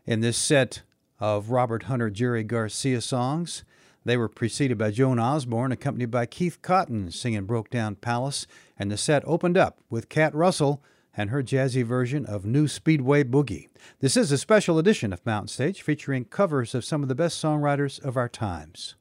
In 0.04 0.18
this 0.18 0.36
set 0.36 0.82
of 1.20 1.50
Robert 1.50 1.84
Hunter 1.84 2.10
Jerry 2.10 2.42
Garcia 2.42 3.00
songs, 3.00 3.62
they 4.04 4.16
were 4.16 4.28
preceded 4.28 4.78
by 4.78 4.90
Joan 4.90 5.20
Osborne, 5.20 5.70
accompanied 5.70 6.10
by 6.10 6.26
Keith 6.26 6.60
Cotton 6.60 7.12
singing 7.12 7.44
Broke 7.44 7.70
Down 7.70 7.94
Palace, 7.94 8.48
and 8.76 8.90
the 8.90 8.96
set 8.96 9.22
opened 9.24 9.56
up 9.56 9.78
with 9.88 10.08
Kat 10.08 10.34
Russell 10.34 10.82
and 11.16 11.30
her 11.30 11.44
jazzy 11.44 11.84
version 11.84 12.26
of 12.26 12.44
New 12.44 12.66
Speedway 12.66 13.22
Boogie. 13.22 13.68
This 14.00 14.16
is 14.16 14.32
a 14.32 14.38
special 14.38 14.80
edition 14.80 15.12
of 15.12 15.24
Mountain 15.24 15.48
Stage 15.48 15.82
featuring 15.82 16.24
covers 16.24 16.74
of 16.74 16.84
some 16.84 17.04
of 17.04 17.08
the 17.08 17.14
best 17.14 17.40
songwriters 17.40 18.02
of 18.02 18.16
our 18.16 18.28
times. 18.28 18.96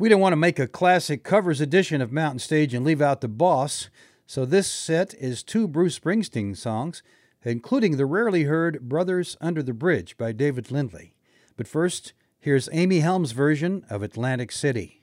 We 0.00 0.08
didn't 0.08 0.20
want 0.20 0.32
to 0.32 0.36
make 0.36 0.60
a 0.60 0.68
classic 0.68 1.24
covers 1.24 1.60
edition 1.60 2.00
of 2.00 2.12
Mountain 2.12 2.38
Stage 2.38 2.72
and 2.72 2.86
leave 2.86 3.02
out 3.02 3.20
the 3.20 3.26
boss, 3.26 3.90
so 4.26 4.44
this 4.44 4.68
set 4.68 5.12
is 5.14 5.42
two 5.42 5.66
Bruce 5.66 5.98
Springsteen 5.98 6.56
songs, 6.56 7.02
including 7.42 7.96
the 7.96 8.06
rarely 8.06 8.44
heard 8.44 8.88
Brothers 8.88 9.36
Under 9.40 9.60
the 9.60 9.72
Bridge 9.72 10.16
by 10.16 10.30
David 10.30 10.70
Lindley. 10.70 11.14
But 11.56 11.66
first, 11.66 12.12
here's 12.38 12.68
Amy 12.70 13.00
Helm's 13.00 13.32
version 13.32 13.84
of 13.90 14.04
Atlantic 14.04 14.52
City. 14.52 14.97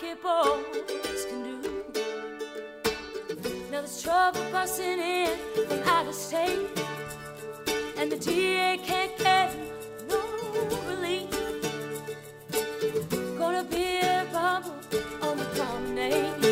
Jackie 0.00 0.14
boys 0.22 1.24
can 1.26 1.60
do. 1.62 1.84
Now 3.70 3.80
there's 3.80 4.02
trouble 4.02 4.44
busting 4.52 5.00
in 5.00 5.36
from 5.66 5.82
out 5.88 6.06
of 6.06 6.14
state, 6.14 6.68
and 7.96 8.12
the 8.12 8.16
DA 8.16 8.78
can't 8.78 9.16
get 9.18 9.56
no 10.08 10.20
relief. 10.86 11.30
Gonna 13.38 13.64
be 13.64 13.98
a 14.00 14.26
bubble 14.32 14.74
on 15.22 15.38
the 15.38 15.44
promenade, 15.56 16.44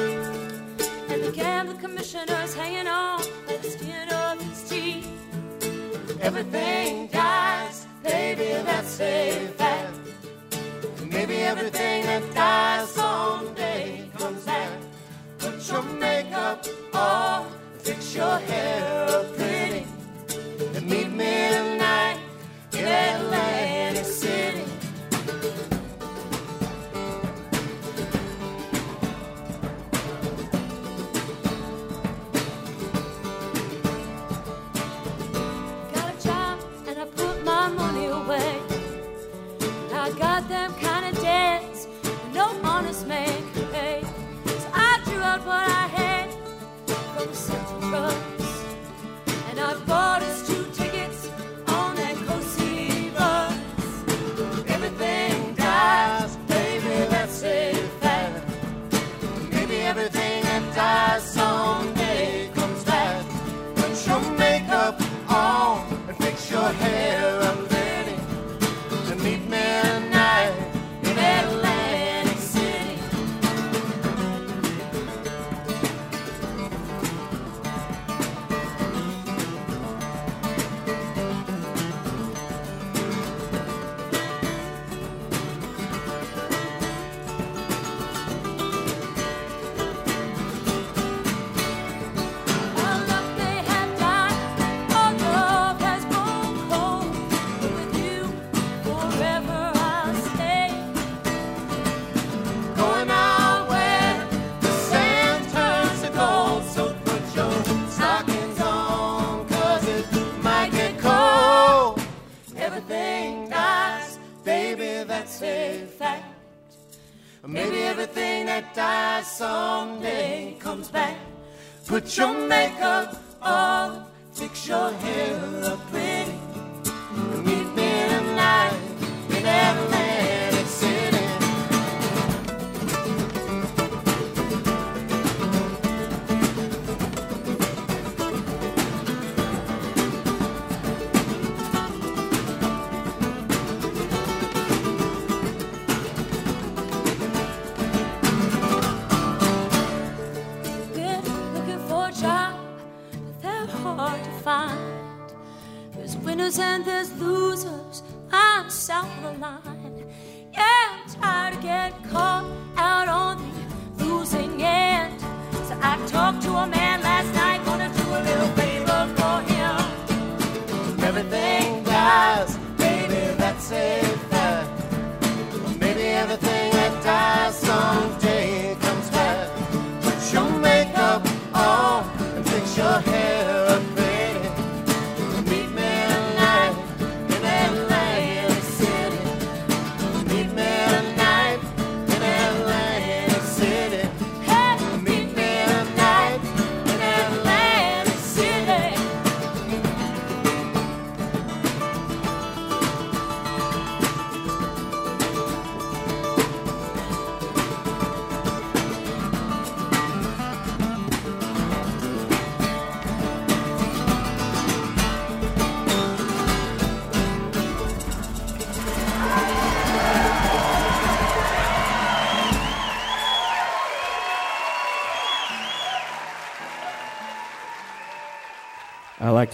and 1.11 1.23
the 1.23 1.31
gambling 1.33 1.79
commissioner's 1.79 2.55
hanging 2.55 2.89
on 2.89 3.21
by 3.47 3.57
the 3.59 3.71
skin 3.71 4.09
of 4.09 4.43
his 4.43 4.69
teeth. 4.69 5.09
Everything 6.21 7.09
dies, 7.09 7.87
baby, 8.03 8.63
that's 8.65 9.01
a 9.01 9.47
fact. 9.57 9.95
Maybe 11.09 11.37
everything 11.37 12.05
that 12.05 12.35
dies 12.35 12.91
someday 12.91 13.36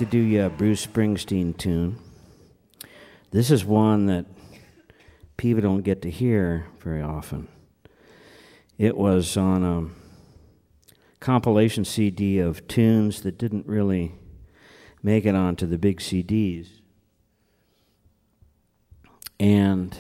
to 0.04 0.10
do 0.10 0.18
you 0.18 0.44
a 0.44 0.50
Bruce 0.50 0.84
Springsteen 0.84 1.56
tune. 1.56 1.96
This 3.30 3.52
is 3.52 3.64
one 3.64 4.06
that 4.06 4.26
people 5.36 5.62
don't 5.62 5.82
get 5.82 6.02
to 6.02 6.10
hear 6.10 6.66
very 6.80 7.00
often. 7.00 7.46
It 8.78 8.96
was 8.96 9.36
on 9.36 9.62
a 9.62 9.88
compilation 11.20 11.84
CD 11.84 12.40
of 12.40 12.66
tunes 12.66 13.22
that 13.22 13.38
didn't 13.38 13.64
really 13.68 14.16
make 15.04 15.24
it 15.24 15.36
onto 15.36 15.66
the 15.66 15.78
big 15.78 16.00
CDs. 16.00 16.80
And 19.38 19.96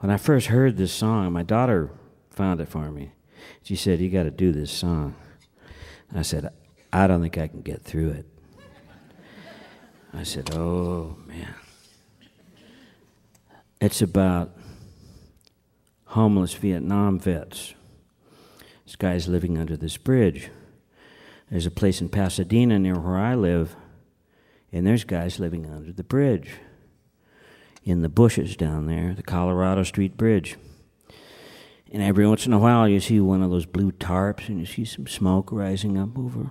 when 0.00 0.10
I 0.10 0.16
first 0.16 0.48
heard 0.48 0.76
this 0.76 0.92
song, 0.92 1.32
my 1.32 1.44
daughter 1.44 1.92
found 2.30 2.60
it 2.60 2.66
for 2.66 2.90
me. 2.90 3.12
She 3.62 3.76
said, 3.76 4.00
You 4.00 4.10
got 4.10 4.24
to 4.24 4.32
do 4.32 4.50
this 4.50 4.72
song. 4.72 5.14
I 6.12 6.22
said, 6.22 6.48
I 6.92 7.06
don't 7.06 7.22
think 7.22 7.38
I 7.38 7.46
can 7.46 7.62
get 7.62 7.84
through 7.84 8.10
it. 8.10 8.26
I 10.16 10.22
said, 10.22 10.54
Oh, 10.54 11.16
man. 11.26 11.54
It's 13.80 14.00
about 14.00 14.56
homeless 16.06 16.54
Vietnam 16.54 17.18
vets. 17.18 17.74
This 18.86 18.96
guy's 18.96 19.28
living 19.28 19.58
under 19.58 19.76
this 19.76 19.96
bridge. 19.96 20.50
There's 21.50 21.66
a 21.66 21.70
place 21.70 22.00
in 22.00 22.08
Pasadena 22.08 22.78
near 22.78 22.98
where 22.98 23.18
I 23.18 23.34
live, 23.34 23.76
and 24.72 24.86
there's 24.86 25.04
guys 25.04 25.38
living 25.38 25.70
under 25.70 25.92
the 25.92 26.04
bridge 26.04 26.50
in 27.84 28.02
the 28.02 28.08
bushes 28.08 28.56
down 28.56 28.86
there, 28.86 29.14
the 29.14 29.22
Colorado 29.22 29.82
Street 29.82 30.16
Bridge. 30.16 30.56
And 31.92 32.02
every 32.02 32.26
once 32.26 32.46
in 32.46 32.52
a 32.52 32.58
while, 32.58 32.88
you 32.88 32.98
see 32.98 33.20
one 33.20 33.42
of 33.42 33.50
those 33.50 33.66
blue 33.66 33.92
tarps, 33.92 34.48
and 34.48 34.58
you 34.58 34.66
see 34.66 34.84
some 34.84 35.06
smoke 35.06 35.52
rising 35.52 35.98
up 35.98 36.18
over, 36.18 36.50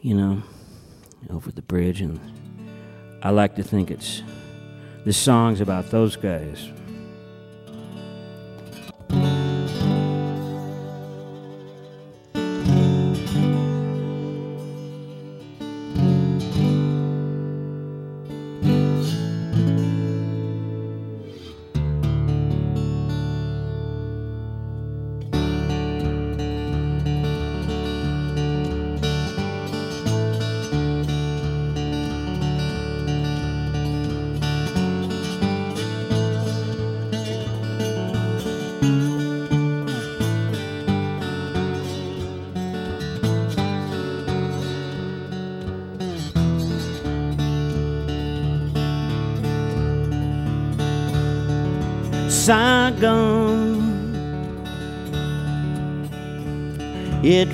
you 0.00 0.14
know, 0.14 0.42
over 1.30 1.50
the 1.50 1.62
bridge. 1.62 2.00
And 2.00 2.20
I 3.22 3.30
like 3.30 3.54
to 3.56 3.62
think 3.62 3.90
it's 3.90 4.22
this 5.04 5.16
song's 5.16 5.60
about 5.60 5.90
those 5.90 6.16
guys. 6.16 6.70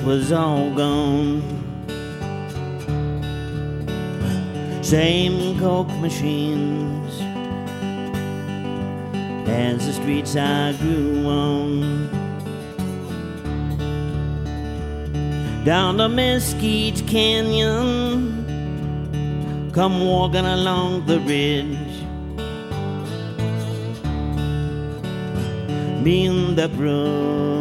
Was 0.03 0.31
all 0.31 0.69
gone. 0.73 1.41
Same 4.81 5.57
coke 5.59 5.91
machines 5.99 7.21
as 9.47 9.85
the 9.85 9.93
streets 9.93 10.35
I 10.35 10.73
grew 10.73 11.25
on. 11.25 12.09
Down 15.63 15.97
the 15.97 16.09
Mesquite 16.09 17.07
Canyon, 17.07 18.43
come 19.73 20.05
walking 20.05 20.45
along 20.45 21.05
the 21.05 21.19
ridge. 21.21 21.93
me 26.03 26.25
and 26.25 26.57
the 26.57 26.67
brothers 26.67 27.52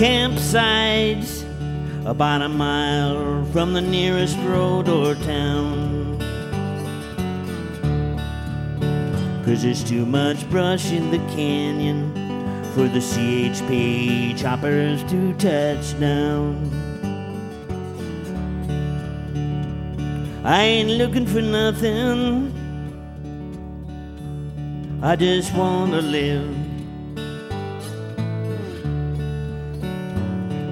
Campsites 0.00 1.44
about 2.06 2.40
a 2.40 2.48
mile 2.48 3.44
from 3.52 3.74
the 3.74 3.82
nearest 3.82 4.38
road 4.38 4.88
or 4.88 5.14
town. 5.16 6.18
Cause 9.44 9.62
there's 9.62 9.84
too 9.84 10.06
much 10.06 10.48
brush 10.48 10.90
in 10.90 11.10
the 11.10 11.18
canyon 11.34 12.14
for 12.72 12.88
the 12.88 12.98
CHP 12.98 14.38
choppers 14.38 15.04
to 15.10 15.34
touch 15.34 16.00
down. 16.00 16.56
I 20.42 20.62
ain't 20.62 20.92
looking 20.92 21.26
for 21.26 21.42
nothing. 21.42 22.54
I 25.02 25.14
just 25.14 25.52
wanna 25.52 26.00
live. 26.00 26.59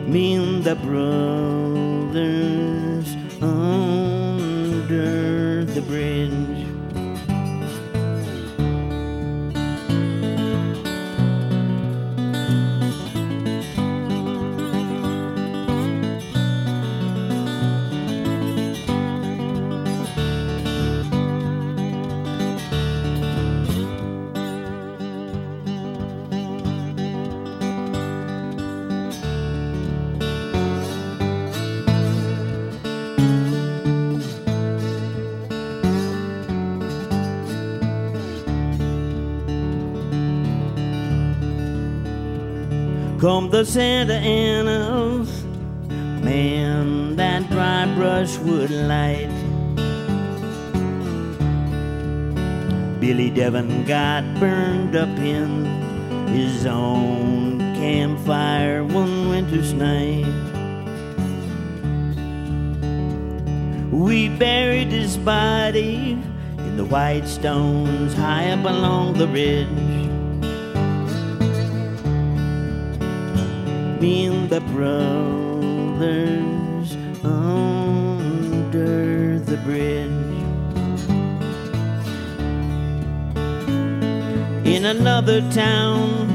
Me 0.08 0.32
and 0.32 0.64
the 0.64 0.74
brothers. 0.74 2.16
Under 3.42 3.87
Santa 43.68 44.14
Ana's, 44.14 45.44
man, 46.24 47.16
that 47.16 47.50
dry 47.50 47.84
brushwood 47.96 48.70
light. 48.70 49.28
Billy 52.98 53.28
Devon 53.28 53.84
got 53.84 54.24
burned 54.40 54.96
up 54.96 55.10
in 55.18 55.66
his 56.28 56.64
own 56.64 57.58
campfire 57.74 58.84
one 58.84 59.28
winter's 59.28 59.74
night. 59.74 60.24
We 63.92 64.30
buried 64.30 64.88
his 64.88 65.18
body 65.18 66.12
in 66.56 66.76
the 66.78 66.86
white 66.86 67.28
stones 67.28 68.14
high 68.14 68.48
up 68.50 68.64
along 68.64 69.18
the 69.18 69.28
ridge. 69.28 69.87
Me 74.00 74.28
the 74.48 74.60
brothers 74.60 74.96
under 77.24 79.38
the 79.40 79.56
bridge. 79.58 80.08
In 84.66 84.84
another 84.84 85.40
town, 85.50 86.28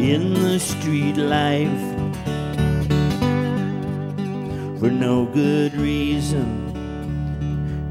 in 0.00 0.34
the 0.34 0.58
street 0.58 1.16
life, 1.16 1.68
for 4.80 4.90
no 4.90 5.26
good 5.26 5.74
reason. 5.74 6.64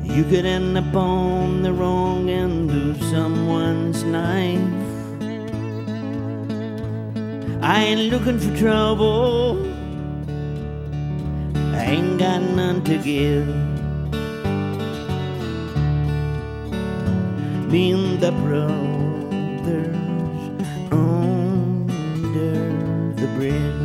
You 0.04 0.24
could 0.24 0.46
end 0.46 0.78
up 0.78 0.96
on 0.96 1.62
the 1.62 1.72
wrong 1.72 2.30
end 2.30 2.72
of 2.72 3.02
someone's 3.04 4.04
knife. 4.04 4.87
I 7.70 7.84
ain't 7.84 8.10
looking 8.14 8.40
for 8.40 8.56
trouble. 8.58 9.62
I 11.76 11.84
ain't 11.84 12.18
got 12.18 12.42
none 12.42 12.82
to 12.86 12.98
give. 12.98 13.46
Me 17.70 17.92
and 17.92 18.22
the 18.22 18.32
brothers 18.32 19.98
under 20.94 22.72
the 23.20 23.28
bridge. 23.36 23.84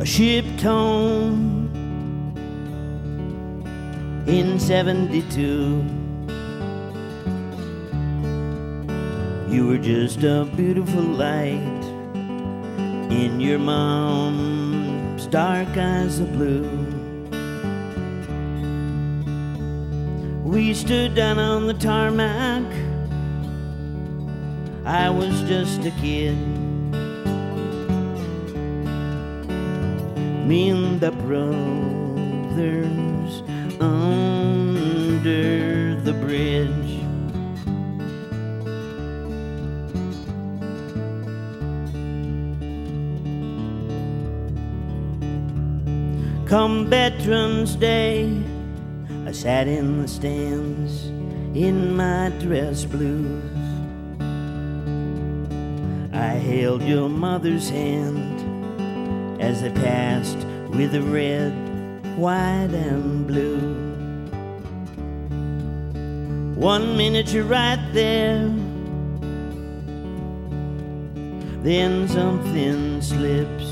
A 0.00 0.06
ship 0.06 0.44
home 0.60 1.39
in 4.30 4.60
72. 4.60 5.84
You 9.52 9.66
were 9.66 9.78
just 9.78 10.22
a 10.22 10.48
beautiful 10.56 11.02
light 11.02 11.82
in 13.10 13.40
your 13.40 13.58
mom's 13.58 15.26
dark 15.26 15.76
eyes 15.76 16.20
of 16.20 16.32
blue. 16.34 16.70
We 20.44 20.74
stood 20.74 21.16
down 21.16 21.40
on 21.40 21.66
the 21.66 21.74
tarmac. 21.74 22.62
I 24.84 25.10
was 25.10 25.42
just 25.42 25.84
a 25.84 25.90
kid. 26.00 26.38
Me 30.46 30.70
and 30.70 31.00
the 31.00 31.10
brothers 31.10 31.80
under 33.80 34.19
Come 46.50 46.86
Veterans 46.86 47.76
Day, 47.76 48.42
I 49.24 49.30
sat 49.30 49.68
in 49.68 50.02
the 50.02 50.08
stands 50.08 51.04
in 51.56 51.94
my 51.94 52.30
dress 52.40 52.84
blues. 52.84 53.44
I 56.12 56.32
held 56.42 56.82
your 56.82 57.08
mother's 57.08 57.70
hand 57.70 59.40
as 59.40 59.62
they 59.62 59.70
passed 59.70 60.38
with 60.70 60.90
the 60.90 61.02
red, 61.02 61.52
white, 62.16 62.74
and 62.74 63.28
blue. 63.28 63.60
One 66.56 66.96
minute 66.96 67.32
you're 67.32 67.44
right 67.44 67.78
there, 67.92 68.48
then 71.62 72.08
something 72.08 73.00
slips. 73.00 73.69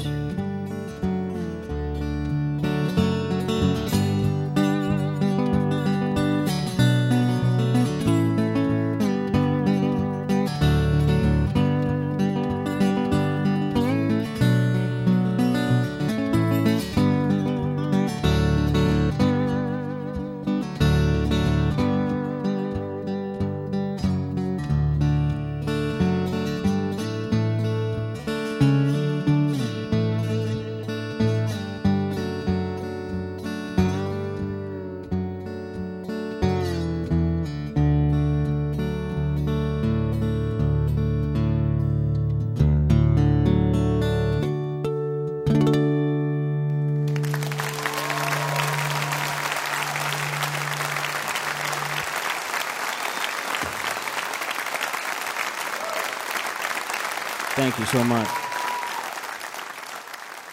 Thank 57.78 57.92
you 57.92 57.98
so 58.00 58.04
much. 58.06 58.28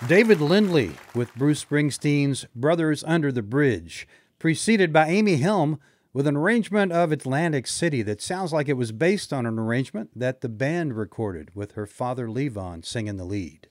David 0.07 0.39
Lindley 0.39 0.91
with 1.15 1.33
Bruce 1.33 1.65
Springsteen's 1.65 2.45
Brothers 2.55 3.03
Under 3.07 3.31
the 3.31 3.41
Bridge, 3.41 4.07
preceded 4.37 4.93
by 4.93 5.07
Amy 5.07 5.37
Helm 5.37 5.79
with 6.13 6.27
an 6.27 6.37
arrangement 6.37 6.91
of 6.91 7.11
Atlantic 7.11 7.65
City 7.65 8.03
that 8.03 8.21
sounds 8.21 8.53
like 8.53 8.69
it 8.69 8.77
was 8.77 8.91
based 8.91 9.33
on 9.33 9.47
an 9.47 9.57
arrangement 9.57 10.11
that 10.15 10.41
the 10.41 10.49
band 10.49 10.95
recorded 10.95 11.49
with 11.55 11.71
her 11.71 11.87
father 11.87 12.27
Levon 12.27 12.85
singing 12.85 13.17
the 13.17 13.25
lead. 13.25 13.69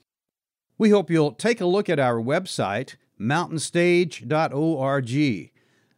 We 0.77 0.89
hope 0.89 1.09
you'll 1.09 1.31
take 1.31 1.61
a 1.61 1.65
look 1.65 1.87
at 1.87 1.97
our 1.97 2.17
website, 2.17 2.97
mountainstage.org. 3.17 5.51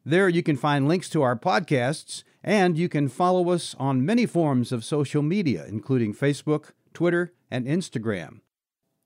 There 0.06 0.30
you 0.30 0.44
can 0.44 0.58
find 0.58 0.88
links 0.88 1.10
to 1.10 1.24
our 1.24 1.36
podcasts, 1.36 2.22
and 2.44 2.78
you 2.78 2.88
can 2.88 3.10
follow 3.10 3.50
us 3.50 3.76
on 3.80 4.06
many 4.06 4.28
forms 4.28 4.72
of 4.72 4.86
social 4.86 5.24
media, 5.24 5.66
including 5.68 6.14
Facebook, 6.14 6.74
Twitter, 6.98 7.32
and 7.52 7.68
Instagram. 7.68 8.40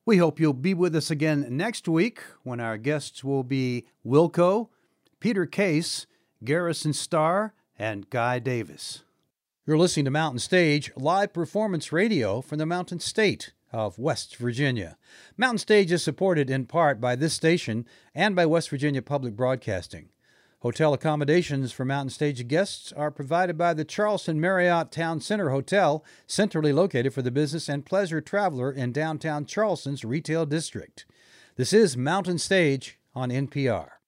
We 0.06 0.16
hope 0.16 0.39
you'll 0.39 0.54
be 0.54 0.74
with 0.74 0.96
us 0.96 1.12
again 1.12 1.46
next 1.50 1.89
week 1.89 2.22
when 2.44 2.62
our 2.62 2.78
guests 2.78 3.22
will 3.22 3.44
be 3.44 3.86
Wilco, 4.06 4.70
Peter 5.20 5.46
Case, 5.46 6.08
Garrison 6.42 6.94
Starr, 6.94 7.54
and 7.78 8.10
Guy 8.10 8.39
Davis. 8.39 9.04
You're 9.68 9.78
listening 9.78 10.06
to 10.06 10.12
Mountain 10.12 10.39
Stage, 10.39 10.89
live 10.96 11.34
performance 11.34 11.92
radio 11.92 12.39
from 12.39 12.60
the 12.60 12.66
Mountain 12.66 13.02
State 13.02 13.52
of 13.74 14.00
West 14.00 14.38
Virginia. 14.38 14.96
Mountain 15.36 15.58
Stage 15.58 15.92
is 15.92 16.02
supported 16.02 16.50
in 16.50 16.68
part 16.68 17.02
by 17.02 17.18
this 17.18 17.34
station 17.34 17.86
and 18.16 18.38
by 18.38 18.46
West 18.46 18.70
Virginia 18.70 19.02
Public 19.02 19.36
Broadcasting. 19.36 20.08
Hotel 20.62 20.93
accommodations 20.93 21.72
for 21.72 21.86
Mountain 21.86 22.12
Stage 22.12 22.47
guests 22.47 22.93
are 22.93 23.09
provided 23.09 23.57
by 23.57 23.74
the 23.74 23.84
Charleston 23.84 24.39
Marriott 24.39 24.91
Town 24.91 25.20
Center 25.20 25.49
Hotel, 25.49 26.05
centrally 26.28 26.72
located 26.72 27.16
for 27.16 27.24
the 27.24 27.32
business 27.32 27.68
and 27.68 27.84
pleasure 27.84 28.22
traveler 28.22 28.72
in 28.72 28.91
downtown 28.91 29.47
Charleston's 29.47 30.05
retail 30.05 30.45
district. 30.45 31.07
This 31.55 31.74
is 31.74 31.97
Mountain 31.97 32.38
Stage 32.38 32.99
on 33.16 33.32
NPR. 33.32 34.01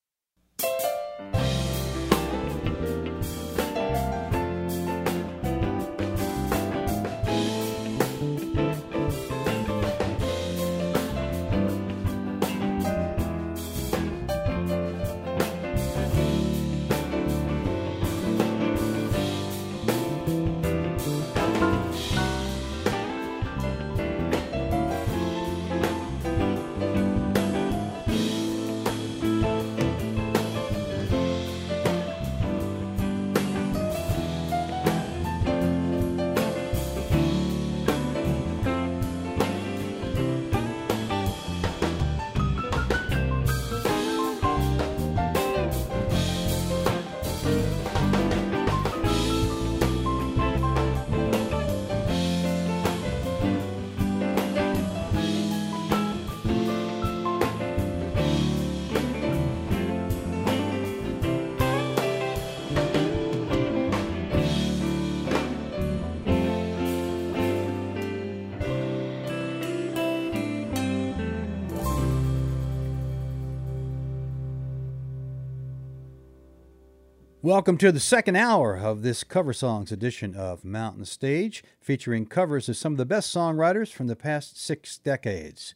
Welcome 77.43 77.77
to 77.79 77.91
the 77.91 77.99
second 77.99 78.37
hour 78.37 78.77
of 78.77 79.01
this 79.01 79.25
cover 79.25 79.51
songs 79.51 79.91
edition 79.91 80.33
of 80.33 80.63
Mountain 80.63 81.03
Stage, 81.03 81.61
featuring 81.81 82.25
covers 82.25 82.69
of 82.69 82.77
some 82.77 82.93
of 82.93 82.97
the 82.97 83.05
best 83.05 83.35
songwriters 83.35 83.91
from 83.91 84.07
the 84.07 84.15
past 84.15 84.57
six 84.57 84.97
decades. 84.97 85.75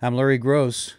I'm 0.00 0.14
Larry 0.14 0.38
Groce. 0.38 0.94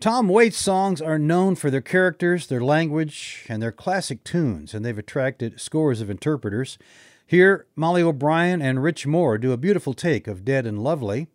Tom 0.00 0.30
Waits 0.30 0.56
songs 0.56 1.02
are 1.02 1.18
known 1.18 1.54
for 1.54 1.70
their 1.70 1.82
characters, 1.82 2.46
their 2.46 2.62
language, 2.62 3.44
and 3.46 3.62
their 3.62 3.72
classic 3.72 4.24
tunes, 4.24 4.72
and 4.72 4.82
they've 4.86 4.96
attracted 4.96 5.60
scores 5.60 6.00
of 6.00 6.08
interpreters. 6.08 6.78
Here, 7.26 7.66
Mollie 7.76 8.02
O'Brien 8.02 8.62
and 8.62 8.82
Rich 8.82 9.06
Moore 9.06 9.36
do 9.36 9.52
a 9.52 9.58
beautiful 9.58 9.92
take 9.92 10.26
of 10.26 10.46
Dead 10.46 10.64
and 10.64 10.82
Lovely. 10.82 11.26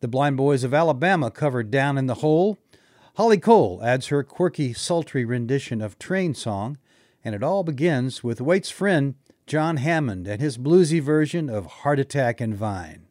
The 0.00 0.08
Blind 0.08 0.36
Boys 0.36 0.62
of 0.62 0.74
Alabama 0.74 1.30
cover 1.30 1.62
Down 1.62 1.96
in 1.96 2.06
the 2.06 2.16
Hole. 2.16 2.58
Holly 3.14 3.38
Cole 3.38 3.80
adds 3.82 4.08
her 4.08 4.22
quirky, 4.22 4.74
sultry 4.74 5.24
rendition 5.24 5.80
of 5.80 5.98
Train 5.98 6.34
Song 6.34 6.76
and 7.24 7.34
it 7.34 7.42
all 7.42 7.62
begins 7.62 8.24
with 8.24 8.40
Waits' 8.40 8.70
friend 8.70 9.14
John 9.46 9.78
Hammond 9.78 10.28
and 10.28 10.40
his 10.40 10.56
bluesy 10.56 11.00
version 11.00 11.50
of 11.50 11.66
Heart 11.66 11.98
Attack 11.98 12.40
and 12.40 12.54
Vine. 12.54 13.06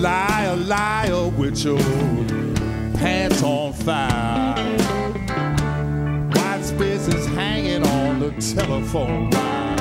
Liar, 0.00 0.56
liar 0.56 1.08
oh, 1.12 1.28
with 1.28 1.64
your 1.64 1.78
telephone 8.54 9.30
wire. 9.30 9.76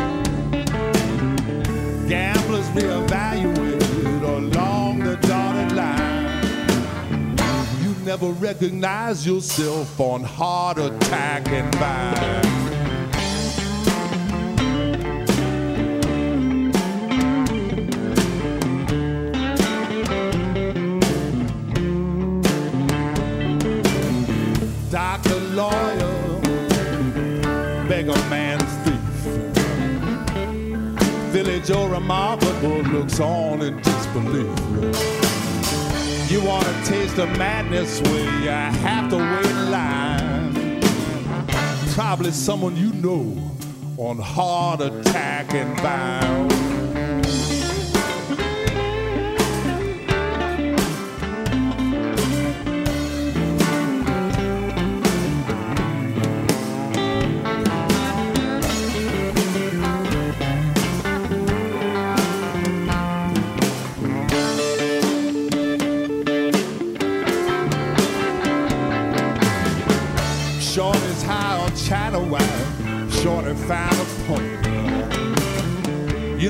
Gamblers 2.08 2.68
reevaluated 2.70 4.24
along 4.24 5.00
the 5.00 5.16
dotted 5.18 5.72
line. 5.74 7.38
You 7.84 7.94
never 8.04 8.32
recognize 8.32 9.26
yourself 9.26 10.00
on 10.00 10.24
heart 10.24 10.80
attack 10.80 11.48
and 11.50 11.76
vine. 11.76 12.54
Lawyer, 25.54 26.03
Or 31.70 31.88
remarkable 31.88 32.82
looks 32.92 33.22
on 33.22 33.62
in 33.62 33.78
disbelief. 33.82 34.60
You 36.30 36.44
want 36.44 36.66
to 36.66 36.84
taste 36.84 37.16
the 37.16 37.26
madness 37.38 38.02
where 38.02 38.42
you 38.42 38.50
have 38.50 39.10
to 39.12 39.16
wait 39.16 39.46
in 39.46 39.72
line. 39.72 40.82
Probably 41.94 42.32
someone 42.32 42.76
you 42.76 42.92
know 42.92 43.38
on 43.98 44.18
heart 44.18 44.82
attack 44.82 45.54
and 45.54 45.78
bound. 45.78 46.83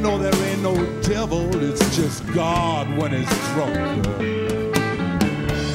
Know 0.03 0.17
there 0.17 0.35
ain't 0.49 0.61
no 0.61 0.75
devil, 1.01 1.49
it's 1.63 1.95
just 1.95 2.27
God 2.33 2.89
when 2.97 3.13
it's 3.13 3.53
drunk. 3.53 4.05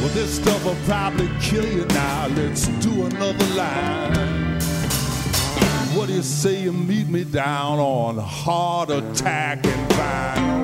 Well, 0.00 0.10
this 0.12 0.36
stuff 0.36 0.66
will 0.66 0.76
probably 0.84 1.30
kill 1.40 1.66
you 1.66 1.86
now. 1.86 2.26
Let's 2.28 2.68
do 2.84 3.06
another 3.06 3.46
line. 3.54 4.60
What 5.96 6.08
do 6.08 6.12
you 6.12 6.22
say 6.22 6.60
you 6.60 6.74
meet 6.74 7.08
me 7.08 7.24
down 7.24 7.78
on 7.78 8.18
heart 8.18 8.90
attack 8.90 9.64
and 9.64 9.90
vinyl? 9.92 10.57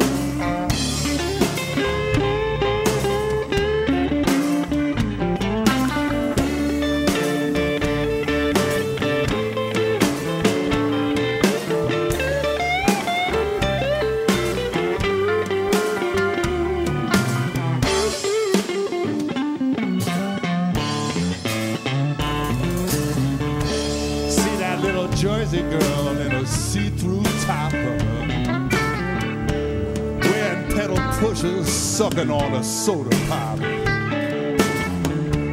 A 32.55 32.63
soda 32.63 33.11
pop. 33.29 33.59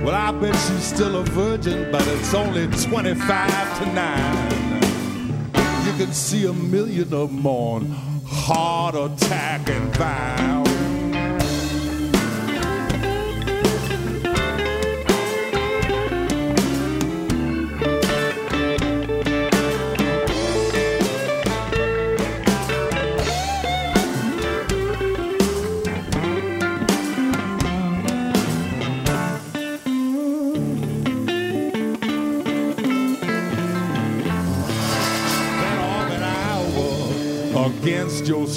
Well, 0.06 0.16
I 0.16 0.32
bet 0.40 0.54
she's 0.54 0.84
still 0.84 1.18
a 1.18 1.24
virgin, 1.24 1.92
but 1.92 2.06
it's 2.08 2.34
only 2.34 2.68
25 2.68 3.80
to 3.80 3.86
9. 3.94 4.82
You 5.86 5.94
can 5.98 6.14
see 6.14 6.46
a 6.46 6.54
million 6.54 7.14
of 7.14 7.32
them 7.32 7.46
on 7.46 7.86
heart 8.26 8.96
attack 8.96 9.68
and 9.70 9.96
vow. 9.96 10.81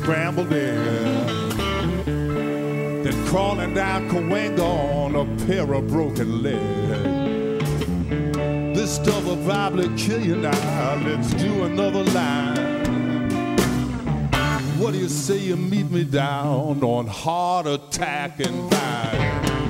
Scrambled 0.04 0.52
egg. 0.52 2.04
Then 2.04 3.26
crawling 3.26 3.72
down 3.72 4.10
Cahuenga 4.10 4.60
on 4.60 5.16
a 5.16 5.24
pair 5.46 5.72
of 5.72 5.88
broken 5.88 6.42
legs. 6.42 7.64
This 8.76 8.96
stuff 8.96 9.24
will 9.24 9.42
probably 9.46 9.88
kill 9.96 10.22
you 10.22 10.36
now. 10.36 10.94
Let's 10.96 11.32
do 11.32 11.64
another 11.64 12.04
line. 12.04 12.84
What 14.78 14.92
do 14.92 14.98
you 14.98 15.08
say 15.08 15.38
you 15.38 15.56
meet 15.56 15.90
me 15.90 16.04
down 16.04 16.82
on 16.82 17.06
heart 17.06 17.66
attack 17.66 18.40
and 18.40 18.70
vine? 18.70 19.63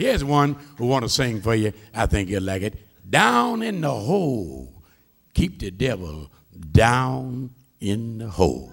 Here's 0.00 0.24
one 0.24 0.56
who 0.76 0.86
want 0.86 1.04
to 1.04 1.08
sing 1.08 1.40
for 1.40 1.54
you. 1.54 1.72
I 1.94 2.06
think 2.06 2.28
you'll 2.28 2.42
like 2.42 2.62
it. 2.62 2.74
Down 3.08 3.62
in 3.62 3.80
the 3.80 3.90
hole. 3.90 4.72
Keep 5.34 5.60
the 5.60 5.70
devil 5.70 6.30
down 6.72 7.50
in 7.80 8.18
the 8.18 8.28
hole. 8.28 8.72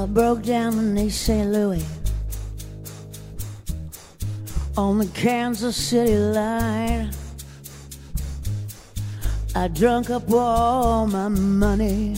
I 0.00 0.06
broke 0.06 0.42
down 0.42 0.78
in 0.78 0.96
East 0.96 1.24
St. 1.24 1.50
Louis 1.50 1.84
on 4.74 4.96
the 4.96 5.06
Kansas 5.08 5.76
City 5.76 6.16
line. 6.16 7.10
I 9.54 9.68
drunk 9.68 10.08
up 10.08 10.22
all 10.32 11.06
my 11.06 11.28
money. 11.28 12.16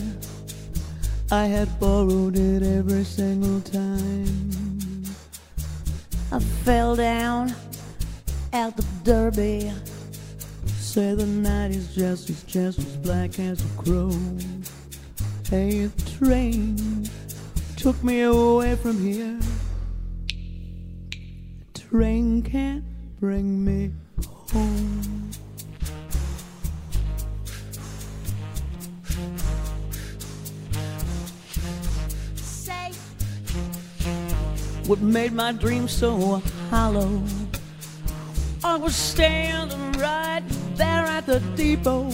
I 1.33 1.47
had 1.47 1.81
borrowed 1.81 2.37
it 2.37 2.63
every 2.63 3.03
single 3.03 3.61
time. 3.63 5.03
I 6.31 6.39
fell 6.39 6.95
down 6.95 7.53
at 8.53 8.77
the 8.77 8.85
Derby. 9.03 9.73
Say 10.67 11.17
the 11.17 11.27
night 11.27 11.73
is 11.73 11.93
just 11.97 12.31
as 12.31 12.45
just 12.45 12.79
as 12.79 12.97
black 12.99 13.41
as 13.41 13.61
a 13.61 13.83
crow. 13.83 14.17
Hey, 15.51 15.91
train 16.17 17.02
took 17.83 18.05
me 18.05 18.21
away 18.23 18.77
from 18.77 18.97
here. 19.03 19.37
The 21.75 21.81
train 21.81 22.41
can't 22.41 22.85
bring 23.19 23.65
me 23.65 23.91
home. 24.53 25.33
What 34.87 35.01
made 35.01 35.33
my 35.33 35.51
dream 35.51 35.89
so 35.89 36.41
hollow? 36.71 37.21
I 38.63 38.77
was 38.77 38.95
standing 38.95 39.91
right 39.95 40.45
there 40.77 41.05
at 41.17 41.27
the 41.27 41.41
depot 41.57 42.13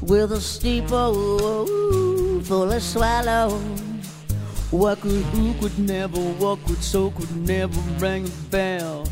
with 0.00 0.32
a 0.32 0.40
steeple 0.40 1.66
full 2.44 2.72
of 2.72 2.82
swallow. 2.82 3.60
What 4.70 5.00
could, 5.00 5.24
who 5.32 5.54
could 5.54 5.78
never, 5.78 6.18
what 6.18 6.62
could, 6.66 6.82
so 6.82 7.10
could 7.12 7.34
never 7.34 7.80
ring 7.98 8.26
a 8.26 8.50
bell. 8.50 9.08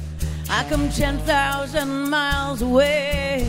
I 0.51 0.69
come 0.69 0.91
10,000 0.91 2.11
miles 2.11 2.61
away 2.61 3.49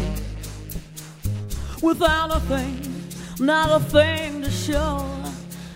without 1.81 2.35
a 2.35 2.39
thing, 2.41 3.03
not 3.39 3.81
a 3.81 3.83
thing 3.83 4.41
to 4.41 4.49
show. 4.49 5.05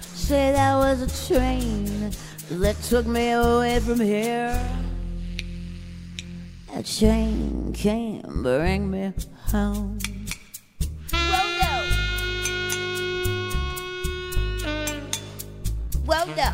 Say 0.01 0.53
that 0.53 0.75
was 0.77 1.01
a 1.01 1.27
train 1.27 2.11
that 2.49 2.81
took 2.83 3.05
me 3.05 3.31
away 3.31 3.81
from 3.81 3.99
here. 3.99 4.57
A 6.73 6.81
train 6.81 7.73
can't 7.73 8.41
bring 8.41 8.89
me 8.89 9.11
home. 9.47 9.99
Well, 16.11 16.27
no. 16.35 16.51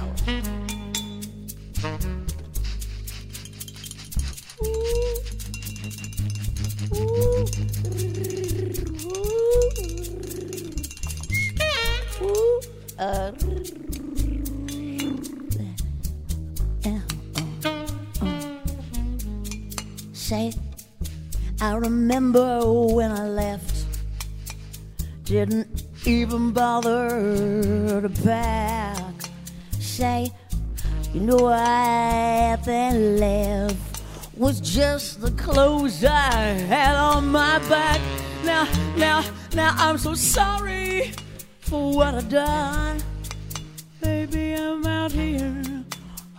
Uh, 12.99 13.31
Say, 20.13 20.53
I 21.61 21.73
remember 21.75 22.59
when 22.61 23.11
I 23.11 23.27
left, 23.27 23.85
didn't 25.23 25.83
even 26.05 26.51
bother 26.51 28.01
to 28.01 28.09
pack. 28.23 28.96
Say, 29.97 30.31
you 31.11 31.21
know 31.21 31.47
I 31.47 32.55
then 32.63 33.17
left 33.17 34.03
was 34.37 34.61
just 34.61 35.21
the 35.21 35.31
clothes 35.31 36.05
I 36.05 36.29
had 36.69 36.95
on 36.95 37.29
my 37.29 37.57
back. 37.67 37.99
Now, 38.45 38.67
now, 38.95 39.23
now 39.55 39.73
I'm 39.75 39.97
so 39.97 40.13
sorry 40.13 41.13
for 41.61 41.93
what 41.93 42.13
I 42.13 42.21
done. 42.21 43.01
Baby, 43.99 44.53
I'm 44.53 44.85
out 44.85 45.11
here 45.11 45.83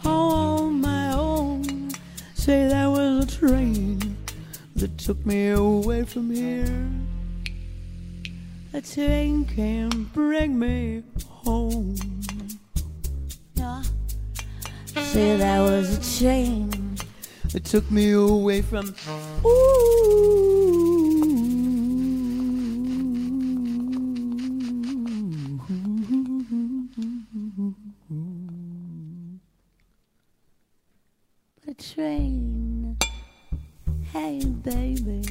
on 0.05 0.81
my 0.81 1.15
own. 1.15 1.91
Say 2.35 2.69
that 2.69 2.87
was 2.87 3.25
a 3.25 3.39
train 3.39 4.17
that 4.77 4.97
took 4.99 5.27
me 5.27 5.49
away 5.49 6.05
from 6.05 6.31
here. 6.31 6.89
A 8.73 8.81
train 8.81 9.47
can 9.47 10.05
bring 10.15 10.57
me 10.57 11.03
home. 11.29 12.18
Say 15.05 15.37
that 15.37 15.61
was 15.61 15.99
a 15.99 16.19
train 16.19 16.97
that 17.53 17.65
took 17.65 17.91
me 17.91 18.13
away 18.13 18.63
from. 18.63 18.95
Ooh. 19.45 20.19
A 31.67 31.75
train. 31.75 32.97
Hey, 34.13 34.41
baby. 34.63 35.23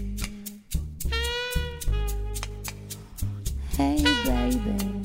Hey, 3.70 4.04
baby. 4.26 5.02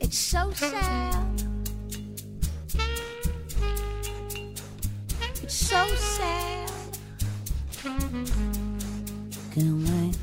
It's 0.00 0.18
so 0.18 0.50
sad. 0.52 1.33
So 5.54 5.86
sad. 5.94 6.70
Can 9.52 9.84
bring 9.84 10.14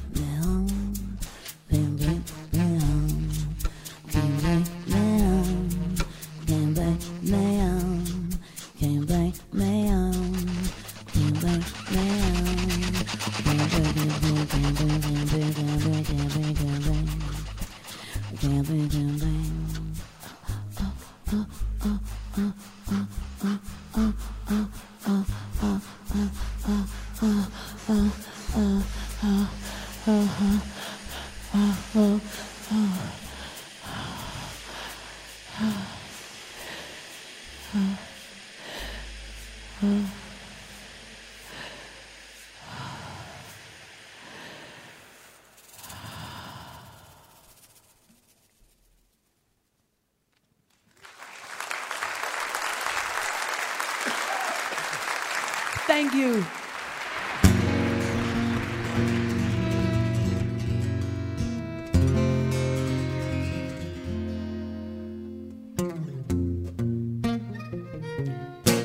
Thank 56.01 56.15
you. 56.15 56.43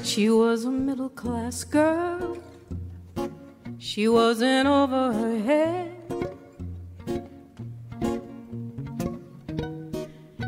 She 0.05 0.29
was 0.29 0.67
a 0.67 0.71
middle 0.71 1.09
class 1.09 1.65
girl. 1.65 2.37
She 3.79 4.09
wasn't 4.09 4.69
over 4.69 5.15
her 5.15 5.39
head. 5.39 5.93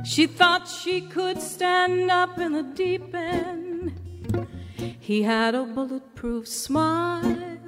She 0.05 0.27
thought 0.27 0.69
she 0.69 1.01
could 1.01 1.41
stand 1.41 2.11
up 2.11 2.39
in 2.39 2.53
the 2.53 2.63
deep 2.63 3.15
end. 3.15 3.59
He 5.01 5.23
had 5.23 5.55
a 5.55 5.63
bulletproof 6.21 6.49
smile. 6.49 7.59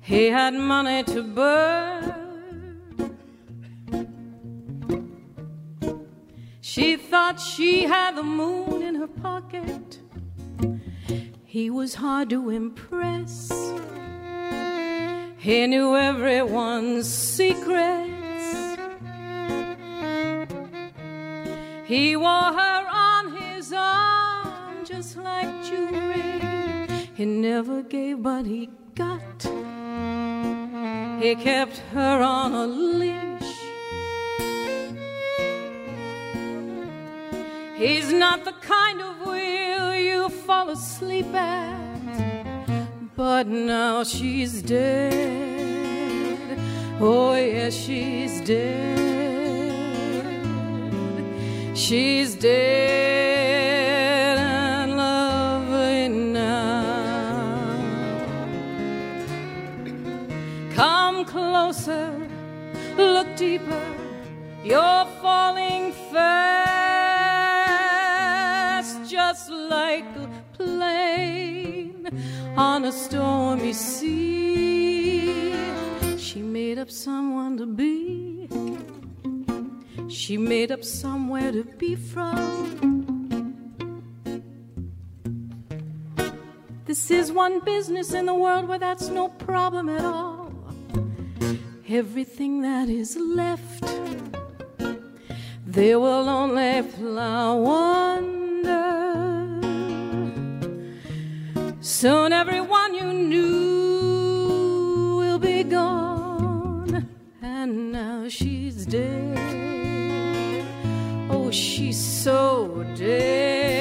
He 0.00 0.26
had 0.28 0.54
money 0.54 1.02
to 1.04 1.22
burn. 1.22 2.12
She 6.60 6.96
thought 6.96 7.40
she 7.40 7.84
had 7.84 8.16
the 8.16 8.22
moon 8.22 8.82
in 8.82 8.94
her 8.94 9.06
pocket. 9.06 9.98
He 11.44 11.70
was 11.70 11.94
hard 11.94 12.30
to 12.30 12.50
impress. 12.50 13.52
He 15.38 15.66
knew 15.66 15.96
everyone's 15.96 17.12
secrets. 17.12 18.78
He 21.84 22.16
wore 22.16 22.52
her 22.58 22.81
He 27.22 27.26
never 27.26 27.82
gave, 27.84 28.20
but 28.20 28.46
he 28.46 28.68
got. 28.96 29.42
He 31.22 31.36
kept 31.36 31.76
her 31.94 32.20
on 32.20 32.52
a 32.52 32.66
leash. 32.66 33.58
He's 37.76 38.12
not 38.12 38.44
the 38.44 38.54
kind 38.74 39.00
of 39.00 39.24
wheel 39.24 39.94
you 39.94 40.30
fall 40.30 40.70
asleep 40.70 41.32
at. 41.32 43.06
But 43.14 43.46
now 43.46 44.02
she's 44.02 44.60
dead. 44.60 45.12
Oh, 47.00 47.36
yes, 47.36 47.72
she's 47.72 48.40
dead. 48.40 49.70
She's 51.76 52.34
dead 52.34 53.21
You're 64.72 65.04
falling 65.20 65.92
fast, 65.92 66.32
just 69.10 69.50
like 69.50 70.06
a 70.16 70.30
plane 70.54 72.08
on 72.56 72.86
a 72.86 72.92
stormy 72.92 73.74
sea. 73.74 75.52
She 76.16 76.40
made 76.40 76.78
up 76.78 76.90
someone 76.90 77.58
to 77.58 77.66
be. 77.66 78.48
She 80.08 80.38
made 80.38 80.72
up 80.72 80.82
somewhere 80.84 81.52
to 81.52 81.64
be 81.64 81.94
from. 81.94 82.32
This 86.86 87.10
is 87.10 87.30
one 87.30 87.60
business 87.60 88.14
in 88.14 88.24
the 88.24 88.32
world 88.34 88.68
where 88.68 88.78
that's 88.78 89.08
no 89.08 89.28
problem 89.28 89.90
at 89.90 90.02
all. 90.02 90.50
Everything 91.90 92.62
that 92.62 92.88
is 92.88 93.18
left, 93.18 93.84
there 95.72 95.98
will 95.98 96.28
only 96.28 96.82
fly 96.82 97.54
wonder. 97.54 98.82
Soon 101.80 102.32
everyone 102.34 102.92
you 102.94 103.12
knew 103.30 105.16
will 105.16 105.38
be 105.38 105.64
gone, 105.64 107.08
and 107.40 107.90
now 107.90 108.28
she's 108.28 108.84
dead. 108.84 110.66
Oh, 111.30 111.50
she's 111.50 111.98
so 111.98 112.84
dead. 112.94 113.72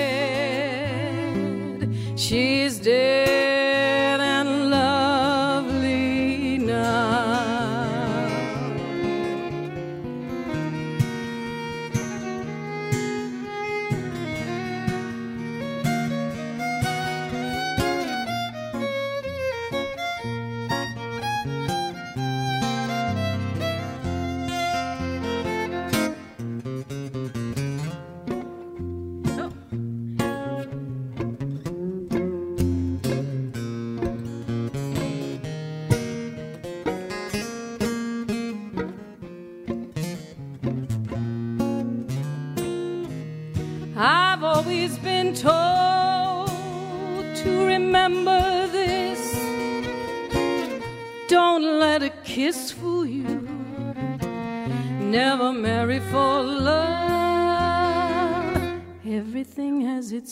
She's 2.15 2.79
dead 2.79 3.50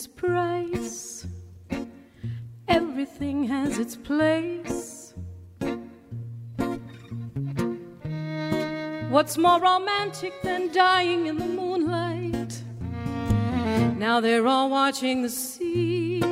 its 0.00 0.06
price, 0.06 1.26
everything 2.68 3.44
has 3.44 3.78
its 3.78 3.96
place. 3.96 5.12
What's 9.10 9.36
more 9.36 9.60
romantic 9.60 10.32
than 10.40 10.72
dying 10.72 11.26
in 11.26 11.36
the 11.36 11.44
moonlight? 11.44 12.62
Now 13.98 14.20
they're 14.22 14.46
all 14.46 14.70
watching 14.70 15.20
the 15.20 15.28
sea. 15.28 16.22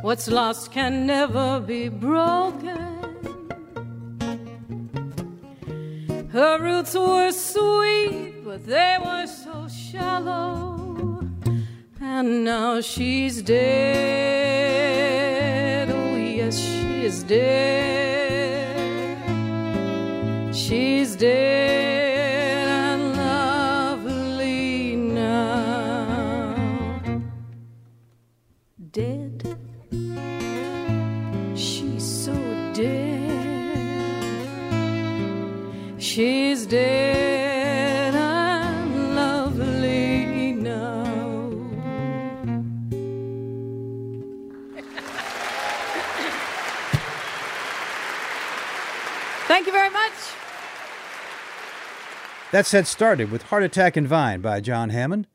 What's 0.00 0.26
lost 0.26 0.72
can 0.72 1.04
never 1.04 1.60
be 1.60 1.90
broken. 1.90 2.94
Her 6.32 6.58
roots 6.62 6.94
were 6.94 7.30
sweet, 7.30 8.42
but 8.42 8.64
they 8.64 8.96
were 9.04 9.26
so 9.26 9.68
shallow. 9.68 10.65
And 12.18 12.44
now 12.44 12.80
she's 12.80 13.42
dead. 13.42 13.60
Oh, 15.90 16.16
yes, 16.16 16.58
she 16.58 17.04
is 17.04 17.22
dead. 17.24 18.78
She's 20.54 21.14
dead 21.14 21.85
That 52.56 52.64
set 52.64 52.86
started 52.86 53.30
with 53.30 53.42
Heart 53.42 53.64
Attack 53.64 53.98
and 53.98 54.08
Vine 54.08 54.40
by 54.40 54.62
John 54.62 54.88
Hammond. 54.88 55.26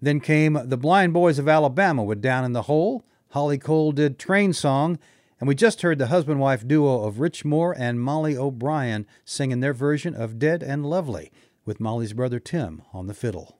Then 0.00 0.18
came 0.18 0.58
The 0.64 0.78
Blind 0.78 1.12
Boys 1.12 1.38
of 1.38 1.46
Alabama 1.46 2.02
with 2.02 2.22
Down 2.22 2.42
in 2.42 2.54
the 2.54 2.62
Hole. 2.62 3.04
Holly 3.32 3.58
Cole 3.58 3.92
did 3.92 4.18
Train 4.18 4.54
Song. 4.54 4.98
And 5.38 5.46
we 5.46 5.54
just 5.54 5.82
heard 5.82 5.98
the 5.98 6.06
husband 6.06 6.40
wife 6.40 6.66
duo 6.66 7.04
of 7.04 7.20
Rich 7.20 7.44
Moore 7.44 7.76
and 7.78 8.00
Mollie 8.00 8.34
O'Brien 8.34 9.06
singing 9.26 9.60
their 9.60 9.74
version 9.74 10.14
of 10.14 10.38
Dead 10.38 10.62
and 10.62 10.86
Lovely 10.86 11.30
with 11.66 11.80
Mollie's 11.80 12.14
brother 12.14 12.40
Tim 12.40 12.80
on 12.94 13.08
the 13.08 13.12
fiddle. 13.12 13.58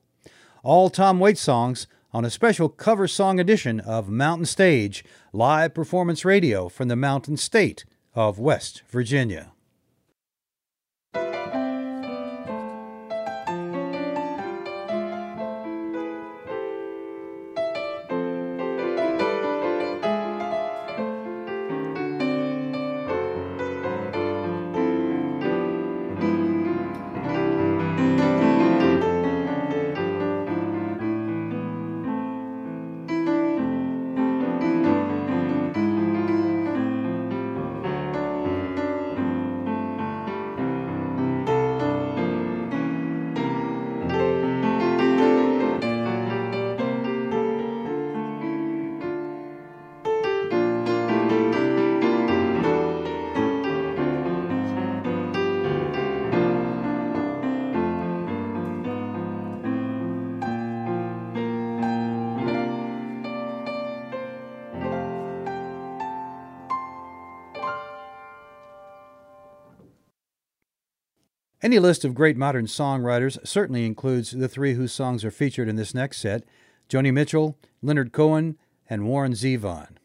All 0.63 0.89
Tom 0.89 1.19
Waits 1.19 1.41
songs 1.41 1.85
on 2.11 2.25
a 2.25 2.31
special 2.31 2.69
cover 2.69 3.07
song 3.07 3.39
edition 3.39 3.79
of 3.81 4.09
Mountain 4.09 4.47
Stage, 4.47 5.05
live 5.31 5.75
performance 5.75 6.25
radio 6.25 6.69
from 6.69 6.87
the 6.87 6.95
Mountain 6.95 7.37
State 7.37 7.85
of 8.15 8.39
West 8.39 8.81
Virginia. 8.89 9.51
Any 71.71 71.79
list 71.79 72.03
of 72.03 72.13
great 72.13 72.35
modern 72.35 72.65
songwriters 72.65 73.37
certainly 73.47 73.85
includes 73.85 74.31
the 74.31 74.49
three 74.49 74.73
whose 74.73 74.91
songs 74.91 75.23
are 75.23 75.31
featured 75.31 75.69
in 75.69 75.77
this 75.77 75.93
next 75.95 76.17
set 76.17 76.43
Joni 76.89 77.13
Mitchell, 77.13 77.57
Leonard 77.81 78.11
Cohen, 78.11 78.57
and 78.89 79.07
Warren 79.07 79.31
Zevon. 79.31 79.95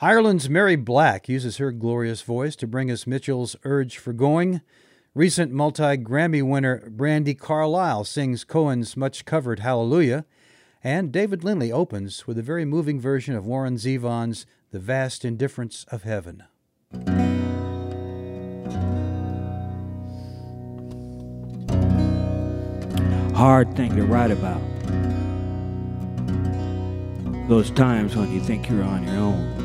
Ireland's 0.00 0.50
Mary 0.50 0.74
Black 0.74 1.28
uses 1.28 1.58
her 1.58 1.70
glorious 1.70 2.22
voice 2.22 2.56
to 2.56 2.66
bring 2.66 2.90
us 2.90 3.06
Mitchell's 3.06 3.54
Urge 3.62 3.96
for 3.96 4.12
Going. 4.12 4.60
Recent 5.14 5.52
multi 5.52 5.96
Grammy 5.98 6.42
winner 6.42 6.90
Brandi 6.90 7.38
Carlile 7.38 8.02
sings 8.02 8.42
Cohen's 8.42 8.96
much 8.96 9.24
covered 9.24 9.60
Hallelujah. 9.60 10.24
And 10.82 11.12
David 11.12 11.44
Lindley 11.44 11.70
opens 11.70 12.26
with 12.26 12.38
a 12.38 12.42
very 12.42 12.64
moving 12.64 13.00
version 13.00 13.36
of 13.36 13.46
Warren 13.46 13.76
Zevon's 13.76 14.46
The 14.72 14.80
Vast 14.80 15.24
Indifference 15.24 15.86
of 15.92 16.02
Heaven. 16.02 16.42
Hard 23.42 23.74
thing 23.74 23.96
to 23.96 24.04
write 24.04 24.30
about. 24.30 24.60
Those 27.48 27.72
times 27.72 28.14
when 28.14 28.30
you 28.30 28.40
think 28.40 28.70
you're 28.70 28.84
on 28.84 29.02
your 29.02 29.16
own. 29.16 29.61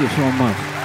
You 0.00 0.08
so 0.10 0.30
much. 0.32 0.77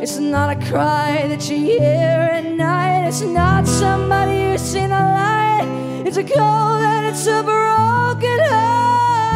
It's 0.01 0.17
not 0.17 0.55
a 0.55 0.65
cry 0.69 1.27
that 1.27 1.49
you 1.49 1.57
hear 1.57 2.29
at 2.37 2.45
night. 2.45 3.07
It's 3.09 3.21
not 3.21 3.67
somebody 3.67 4.51
who's 4.51 4.61
seen 4.61 4.91
a 4.91 5.03
light. 5.19 5.67
It's 6.07 6.15
a 6.15 6.23
cold 6.23 6.81
and 6.93 7.05
it's 7.07 7.27
a 7.27 7.43
broken 7.43 8.39
heart. 8.49 9.26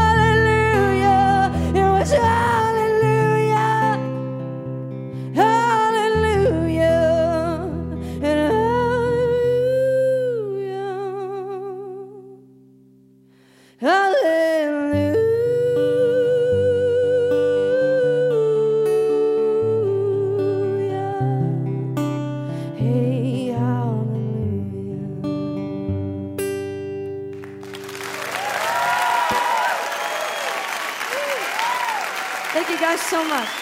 so 33.11 33.21
much. 33.25 33.60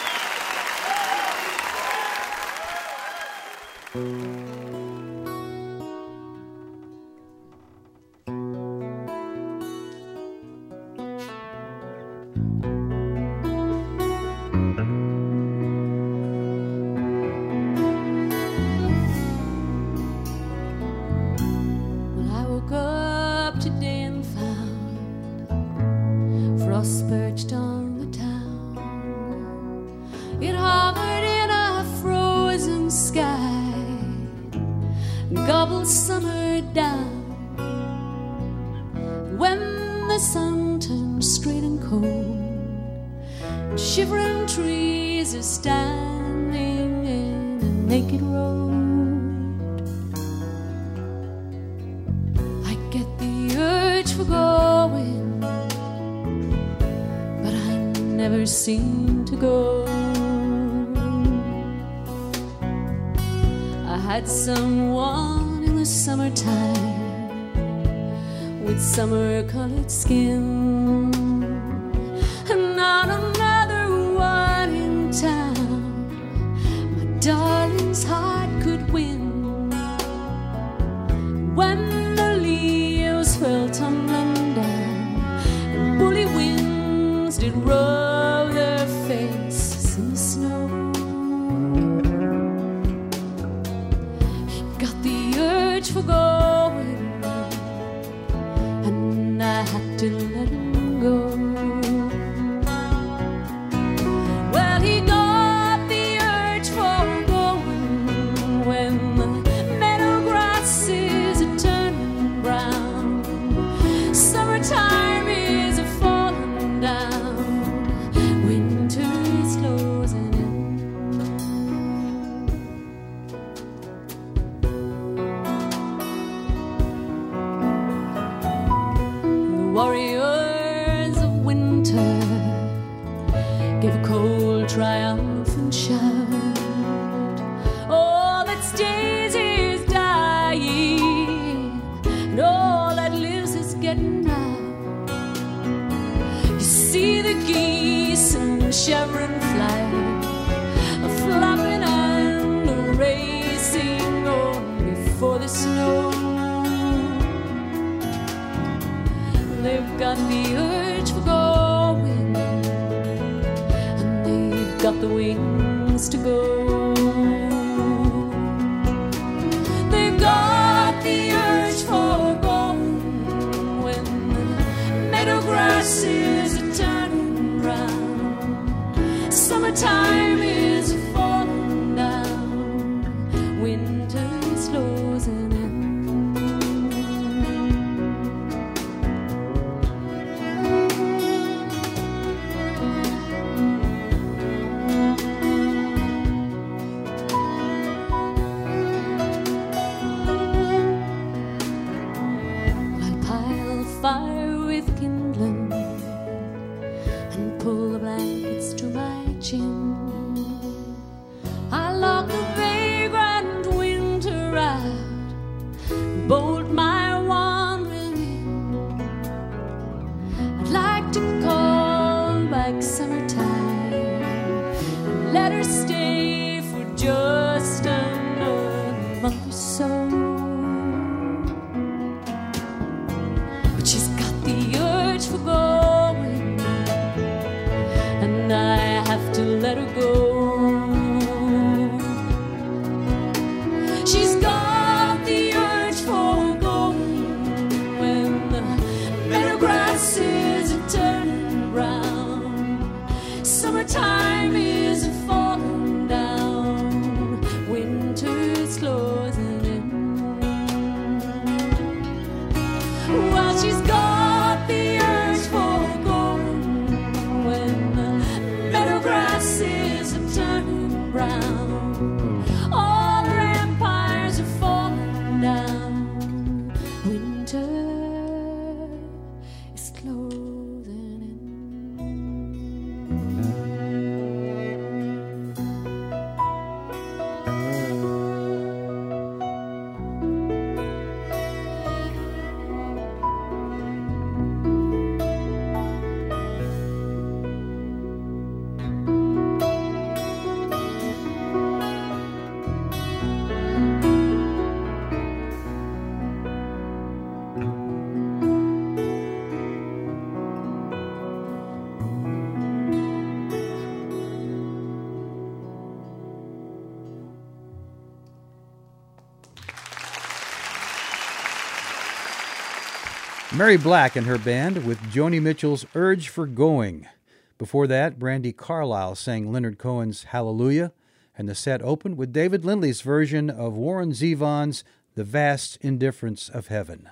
Mary 323.60 323.76
Black 323.76 324.16
and 324.16 324.26
her 324.26 324.38
band 324.38 324.86
with 324.86 324.98
Joni 325.12 325.42
Mitchell's 325.42 325.86
Urge 325.94 326.30
for 326.30 326.48
Going. 326.48 327.10
Before 327.58 327.88
that, 327.88 328.18
Brandi 328.18 328.56
Carlile 328.56 329.16
sang 329.16 329.52
Leonard 329.52 329.78
Cohen's 329.78 330.24
Hallelujah, 330.24 330.94
and 331.38 331.50
the 331.50 331.54
set 331.54 331.82
opened 331.82 332.16
with 332.16 332.32
David 332.32 332.64
Lindley's 332.64 333.02
version 333.02 333.50
of 333.50 333.76
Warren 333.76 334.14
Zevon's 334.14 334.86
The 335.16 335.26
Vast 335.26 335.78
Indifference 335.82 336.48
of 336.48 336.68
Heaven. 336.68 337.10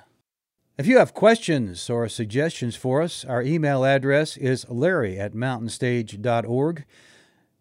If 0.78 0.88
you 0.88 1.00
have 1.00 1.14
questions 1.14 1.90
or 1.90 2.08
suggestions 2.08 2.78
for 2.78 3.02
us, 3.02 3.26
our 3.26 3.42
email 3.42 3.84
address 3.84 4.38
is 4.38 4.66
larry 4.70 5.20
at 5.20 5.34
mountainstage.org. 5.34 6.86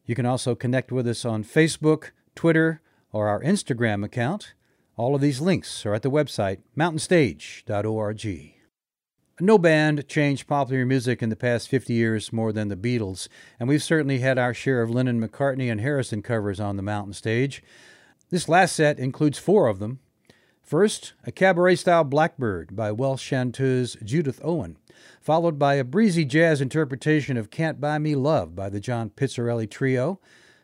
You 0.04 0.14
can 0.14 0.26
also 0.26 0.54
connect 0.54 0.92
with 0.92 1.08
us 1.08 1.24
on 1.24 1.42
Facebook, 1.42 2.10
Twitter, 2.36 2.80
or 3.10 3.26
our 3.26 3.42
Instagram 3.42 4.04
account. 4.04 4.54
All 4.96 5.16
of 5.16 5.20
these 5.20 5.40
links 5.40 5.84
are 5.84 5.94
at 5.94 6.02
the 6.02 6.08
website 6.08 6.58
mountainstage.org. 6.78 8.55
No 9.38 9.58
band 9.58 10.08
changed 10.08 10.46
popular 10.46 10.86
music 10.86 11.22
in 11.22 11.28
the 11.28 11.36
past 11.36 11.68
50 11.68 11.92
years 11.92 12.32
more 12.32 12.52
than 12.54 12.68
the 12.68 12.76
Beatles, 12.76 13.28
and 13.60 13.68
we've 13.68 13.82
certainly 13.82 14.20
had 14.20 14.38
our 14.38 14.54
share 14.54 14.80
of 14.80 14.88
Lennon, 14.88 15.20
McCartney, 15.20 15.70
and 15.70 15.78
Harrison 15.78 16.22
covers 16.22 16.58
on 16.58 16.78
the 16.78 16.82
mountain 16.82 17.12
stage. 17.12 17.62
This 18.30 18.48
last 18.48 18.74
set 18.74 18.98
includes 18.98 19.36
four 19.36 19.66
of 19.66 19.78
them. 19.78 19.98
First, 20.62 21.12
a 21.26 21.30
cabaret 21.30 21.76
style 21.76 22.02
Blackbird 22.02 22.74
by 22.74 22.90
Welsh 22.92 23.22
chanteuse 23.22 23.94
Judith 24.02 24.40
Owen, 24.42 24.78
followed 25.20 25.58
by 25.58 25.74
a 25.74 25.84
breezy 25.84 26.24
jazz 26.24 26.62
interpretation 26.62 27.36
of 27.36 27.50
Can't 27.50 27.78
Buy 27.78 27.98
Me 27.98 28.14
Love 28.14 28.56
by 28.56 28.70
the 28.70 28.80
John 28.80 29.10
Pizzarelli 29.10 29.70
Trio. 29.70 30.18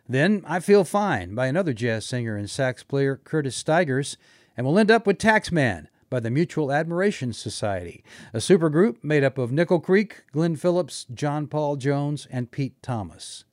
Then, 0.09 0.43
I 0.47 0.61
Feel 0.61 0.85
Fine 0.85 1.35
by 1.35 1.47
another 1.47 1.75
jazz 1.75 2.07
singer 2.07 2.39
and 2.39 2.49
sax 2.49 2.83
player 2.83 3.21
Curtis 3.23 3.55
Stigers, 3.55 4.17
and 4.57 4.67
we'll 4.67 4.79
end 4.79 4.91
up 4.91 5.07
with 5.07 5.19
Taxman 5.19 5.89
by 6.13 6.21
the 6.21 6.31
Mutual 6.31 6.71
Admiration 6.71 7.33
Society, 7.33 8.05
a 8.35 8.37
supergroup 8.37 9.03
made 9.03 9.25
up 9.25 9.39
of 9.39 9.51
Nickel 9.51 9.81
Creek, 9.81 10.25
Glen 10.31 10.57
Phillips, 10.57 11.07
John 11.15 11.47
Paul 11.47 11.77
Jones, 11.77 12.29
and 12.31 12.51
Pete 12.51 12.83
Thomas. 12.83 13.47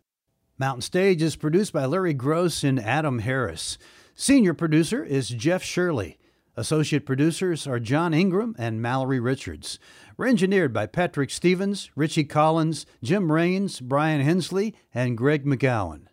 Mountain 0.58 0.82
Stage 0.82 1.22
is 1.22 1.38
produced 1.38 1.72
by 1.72 1.86
Larry 1.86 2.14
Groce 2.14 2.66
and 2.68 2.78
Adam 2.78 3.20
Harris. 3.20 3.78
Senior 4.14 4.54
producer 4.54 5.02
is 5.02 5.30
Jeff 5.30 5.64
Shirley. 5.64 6.20
Associate 6.58 7.06
producers 7.06 7.66
are 7.66 7.80
John 7.80 8.14
Ingram 8.14 8.58
and 8.60 8.82
Mallory 8.82 9.22
Richards. 9.22 9.80
We're 10.18 10.28
engineered 10.28 10.74
by 10.74 10.86
Patrick 10.86 11.30
Stevens, 11.30 11.90
Richie 11.96 12.26
Collins, 12.26 12.86
Jim 13.02 13.32
Raines, 13.32 13.80
Brian 13.80 14.20
Hensley, 14.20 14.76
and 14.94 15.18
Greg 15.18 15.46
McGowan. 15.46 16.08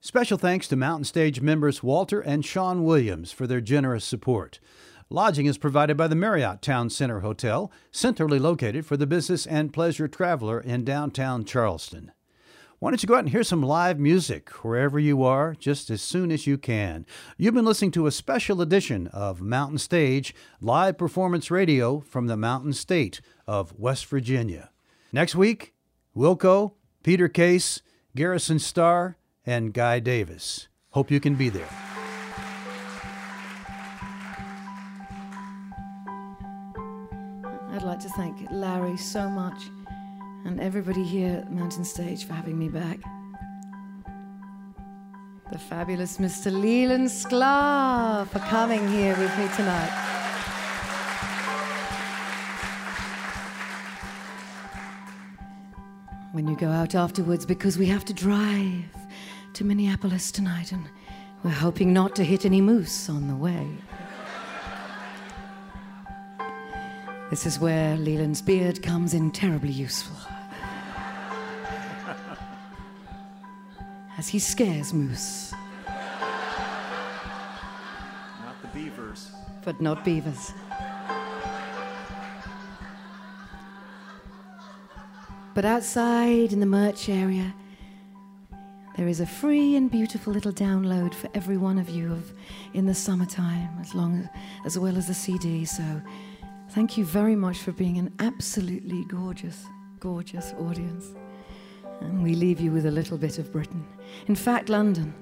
Special 0.00 0.38
thanks 0.38 0.66
to 0.68 0.76
Mountain 0.76 1.04
Stage 1.04 1.42
members 1.42 1.82
Walter 1.82 2.22
and 2.22 2.42
Sean 2.42 2.84
Williams 2.84 3.32
for 3.32 3.46
their 3.46 3.60
generous 3.60 4.06
support. 4.06 4.60
Lodging 5.12 5.46
is 5.46 5.58
provided 5.58 5.96
by 5.96 6.06
the 6.06 6.14
Marriott 6.14 6.62
Town 6.62 6.88
Center 6.88 7.18
Hotel, 7.18 7.72
centrally 7.90 8.38
located 8.38 8.86
for 8.86 8.96
the 8.96 9.08
business 9.08 9.44
and 9.44 9.72
pleasure 9.72 10.06
traveler 10.06 10.60
in 10.60 10.84
downtown 10.84 11.44
Charleston. 11.44 12.12
Why 12.78 12.92
don't 12.92 13.02
you 13.02 13.08
go 13.08 13.16
out 13.16 13.24
and 13.24 13.30
hear 13.30 13.42
some 13.42 13.60
live 13.60 13.98
music 13.98 14.50
wherever 14.64 15.00
you 15.00 15.24
are 15.24 15.56
just 15.58 15.90
as 15.90 16.00
soon 16.00 16.30
as 16.30 16.46
you 16.46 16.56
can? 16.56 17.06
You've 17.36 17.54
been 17.54 17.64
listening 17.64 17.90
to 17.92 18.06
a 18.06 18.12
special 18.12 18.62
edition 18.62 19.08
of 19.08 19.40
Mountain 19.40 19.78
Stage 19.78 20.32
live 20.60 20.96
performance 20.96 21.50
radio 21.50 21.98
from 21.98 22.28
the 22.28 22.36
Mountain 22.36 22.74
State 22.74 23.20
of 23.48 23.76
West 23.76 24.06
Virginia. 24.06 24.70
Next 25.12 25.34
week, 25.34 25.74
Wilco, 26.16 26.74
Peter 27.02 27.28
Case, 27.28 27.82
Garrison 28.14 28.60
Starr, 28.60 29.16
and 29.44 29.74
Guy 29.74 29.98
Davis. 29.98 30.68
Hope 30.90 31.10
you 31.10 31.18
can 31.18 31.34
be 31.34 31.48
there. 31.48 31.68
I'd 37.80 37.86
like 37.86 38.00
to 38.00 38.10
thank 38.10 38.36
Larry 38.50 38.98
so 38.98 39.30
much 39.30 39.70
and 40.44 40.60
everybody 40.60 41.02
here 41.02 41.38
at 41.38 41.50
Mountain 41.50 41.86
Stage 41.86 42.26
for 42.26 42.34
having 42.34 42.58
me 42.58 42.68
back. 42.68 42.98
The 45.50 45.58
fabulous 45.58 46.18
Mr. 46.18 46.52
Leland 46.52 47.08
Sklar 47.08 48.28
for 48.28 48.38
coming 48.40 48.86
here 48.86 49.16
with 49.16 49.34
me 49.38 49.48
tonight. 49.56 50.06
when 56.32 56.46
you 56.46 56.56
go 56.56 56.68
out 56.68 56.94
afterwards 56.94 57.46
because 57.46 57.78
we 57.78 57.86
have 57.86 58.04
to 58.04 58.12
drive 58.12 58.84
to 59.54 59.64
Minneapolis 59.64 60.30
tonight 60.30 60.72
and 60.72 60.84
we're 61.42 61.50
hoping 61.50 61.94
not 61.94 62.14
to 62.16 62.24
hit 62.24 62.44
any 62.44 62.60
moose 62.60 63.08
on 63.08 63.26
the 63.26 63.34
way. 63.34 63.66
This 67.30 67.46
is 67.46 67.58
where 67.60 67.96
Leland's 67.96 68.42
beard 68.42 68.82
comes 68.82 69.14
in 69.14 69.30
terribly 69.30 69.70
useful. 69.70 70.16
As 74.18 74.28
he 74.28 74.38
scares 74.40 74.92
moose, 74.92 75.52
Not 78.44 78.60
the 78.60 78.68
beavers. 78.74 79.30
but 79.64 79.80
not 79.80 80.04
beavers. 80.04 80.52
But 85.54 85.64
outside 85.64 86.52
in 86.52 86.60
the 86.60 86.66
merch 86.66 87.08
area, 87.08 87.54
there 88.96 89.08
is 89.08 89.20
a 89.20 89.26
free 89.26 89.76
and 89.76 89.90
beautiful 89.90 90.32
little 90.32 90.52
download 90.52 91.14
for 91.14 91.28
every 91.34 91.56
one 91.56 91.78
of 91.78 91.88
you 91.88 92.12
of 92.12 92.32
in 92.74 92.86
the 92.86 92.94
summertime, 92.94 93.70
as 93.80 93.94
long 93.94 94.18
as, 94.18 94.28
as 94.66 94.78
well 94.78 94.96
as 94.96 95.06
the 95.06 95.14
CD. 95.14 95.64
So, 95.64 96.02
thank 96.70 96.96
you 96.96 97.04
very 97.04 97.34
much 97.34 97.58
for 97.58 97.72
being 97.72 97.98
an 97.98 98.12
absolutely 98.20 99.04
gorgeous, 99.04 99.64
gorgeous 99.98 100.52
audience. 100.58 101.14
And 102.00 102.22
we 102.22 102.34
leave 102.34 102.60
you 102.60 102.70
with 102.70 102.86
a 102.86 102.90
little 102.90 103.18
bit 103.18 103.38
of 103.38 103.52
Britain. 103.52 103.84
In 104.28 104.36
fact, 104.36 104.68
London, 104.68 105.12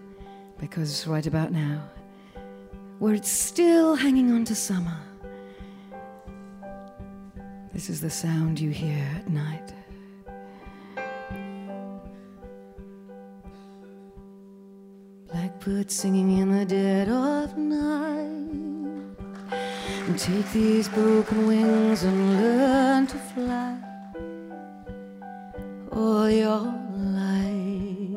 because 0.58 1.06
right 1.06 1.26
about 1.26 1.50
now, 1.50 1.82
where 2.98 3.14
it's 3.14 3.30
still 3.30 3.94
hanging 3.94 4.30
on 4.32 4.44
to 4.44 4.54
summer, 4.54 4.96
this 7.72 7.88
is 7.88 8.00
the 8.00 8.10
sound 8.10 8.60
you 8.60 8.70
hear 8.70 9.08
at 9.16 9.28
night. 9.28 9.72
Blackbird 15.32 15.90
singing 15.90 16.38
in 16.38 16.50
the 16.50 16.64
dead 16.64 17.08
of 17.08 17.56
night. 17.56 18.28
And 20.08 20.18
take 20.18 20.50
these 20.52 20.88
broken 20.88 21.46
wings 21.46 22.02
and 22.02 22.40
learn 22.40 23.06
to 23.08 23.18
fly 23.18 23.76
all 25.92 26.30
your 26.30 26.60
life. 26.96 28.16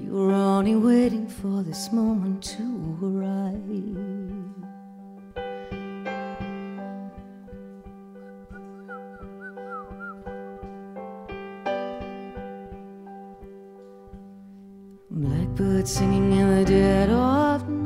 You 0.00 0.10
were 0.10 0.32
only 0.32 0.76
waiting 0.76 1.28
for 1.28 1.62
this 1.62 1.92
moment 1.92 2.44
to 2.44 2.98
arrive. 3.02 3.62
Blackbird 15.10 15.86
singing 15.86 16.32
in 16.32 16.56
the 16.56 16.64
dead 16.64 17.10
of 17.10 17.68
night. 17.68 17.85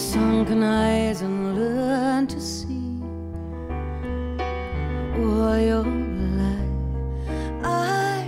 Sunken 0.00 0.62
eyes 0.62 1.20
and 1.20 1.54
learn 1.54 2.26
to 2.26 2.40
see 2.40 3.02
all 5.20 5.58
your 5.58 5.84
life. 6.40 7.28
I, 7.62 8.26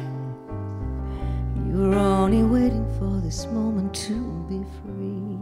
you're 1.67 1.95
only 1.95 2.43
waiting 2.43 2.87
for 2.99 3.21
this 3.25 3.47
moment 3.47 3.95
to 4.07 4.15
be 4.51 4.63
free. 4.83 5.39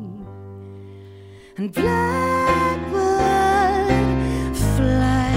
And 1.57 1.73
blackbird 1.73 2.87
fly, 4.57 5.35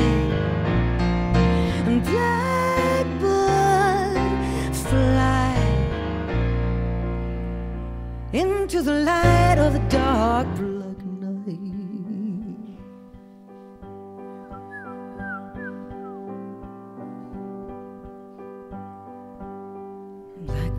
and 1.87 2.03
blackbird 2.03 3.55
fly 4.75 5.57
into 8.31 8.83
the 8.83 8.93
light 8.93 9.57
of 9.57 9.73
the 9.73 9.79
dark 9.89 10.47
black 10.55 10.72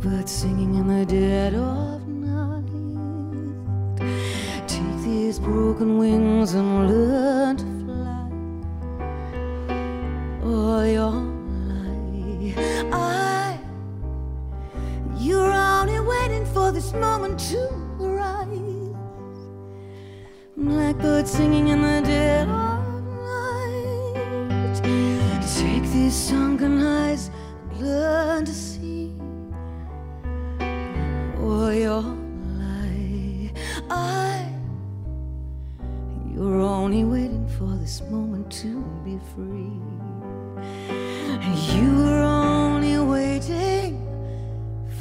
Blackbird 0.05 0.29
singing 0.29 0.75
in 0.75 0.87
the 0.87 1.07
dead 1.07 1.55
of 1.55 2.07
night. 2.07 2.69
Take 4.69 5.03
these 5.03 5.39
broken 5.39 5.97
wings 5.97 6.53
and 6.53 6.87
learn 6.91 7.57
to 7.57 7.65
fly. 7.87 8.29
All 10.45 10.87
your 10.87 11.11
life, 11.73 12.59
I, 12.93 13.59
you're 15.17 15.51
only 15.51 15.99
waiting 16.01 16.45
for 16.45 16.71
this 16.71 16.93
moment 16.93 17.41
to 17.49 17.67
arise. 17.99 18.51
Blackbird 20.55 21.27
singing 21.27 21.69
in 21.69 21.81
the 21.81 22.03
dead 22.03 22.47
of 22.47 23.05
night. 23.25 24.83
Take 25.57 25.85
these 25.93 26.15
sunken 26.15 26.83
eyes 26.83 27.31
this 37.85 38.01
moment 38.09 38.51
to 38.51 38.81
be 39.05 39.19
free. 39.35 39.79
You 41.77 41.97
were 41.99 42.23
only 42.23 42.99
waiting 42.99 44.01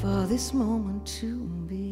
for 0.01 0.25
this 0.27 0.53
moment 0.53 1.07
to 1.21 1.45
be 1.69 1.82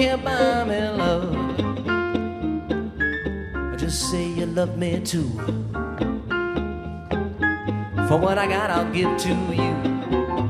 can't 0.00 0.24
buy 0.24 0.64
me 0.64 0.80
love. 1.02 1.36
Just 3.78 4.10
say 4.10 4.28
you 4.28 4.46
love 4.46 4.78
me 4.78 4.98
too. 5.00 5.28
For 8.08 8.16
what 8.16 8.38
I 8.38 8.46
got, 8.46 8.70
I'll 8.70 8.90
give 8.90 9.14
to 9.18 9.28
you. 9.28 9.74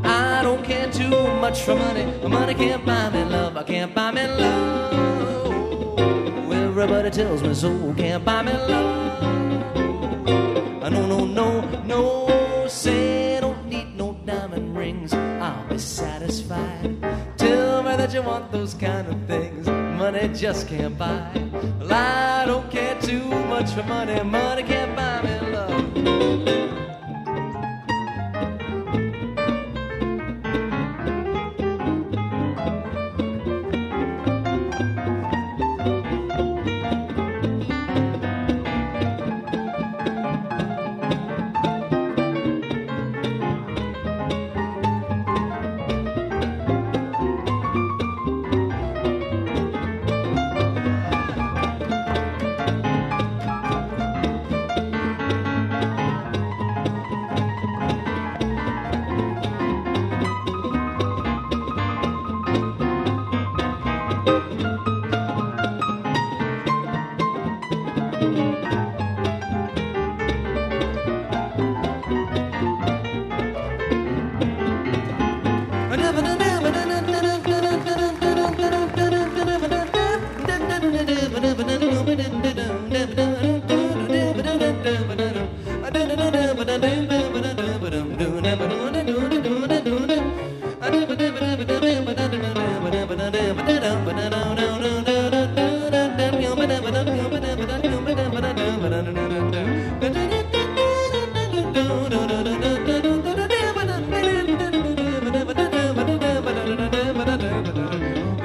I 0.05 0.43
don't 0.45 0.63
care 0.65 0.89
too 0.93 1.11
much 1.45 1.63
for 1.63 1.75
money, 1.75 2.05
money 2.29 2.55
can't 2.55 2.87
buy 2.87 3.11
me 3.11 3.25
love, 3.25 3.57
I 3.57 3.65
can't 3.65 3.93
buy 3.93 4.13
me 4.13 4.25
love. 4.29 5.99
Everybody 6.53 7.11
tells 7.11 7.43
me 7.43 7.53
so, 7.53 7.93
can't 7.97 8.25
buy 8.25 8.43
me 8.43 8.53
love. 8.53 9.50
You 18.21 18.27
want 18.27 18.53
those 18.53 18.75
kind 18.75 19.07
of 19.09 19.17
things. 19.27 19.67
Money 19.67 20.29
just 20.29 20.69
can't 20.69 20.97
buy. 20.99 21.31
Well, 21.79 21.93
I 21.93 22.45
don't 22.47 22.71
care 22.71 23.01
too 23.01 23.25
much 23.49 23.71
for 23.73 23.83
money. 23.85 24.23
Money 24.23 24.63
can't 24.63 24.90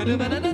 We're 0.05 0.17
living 0.17 0.44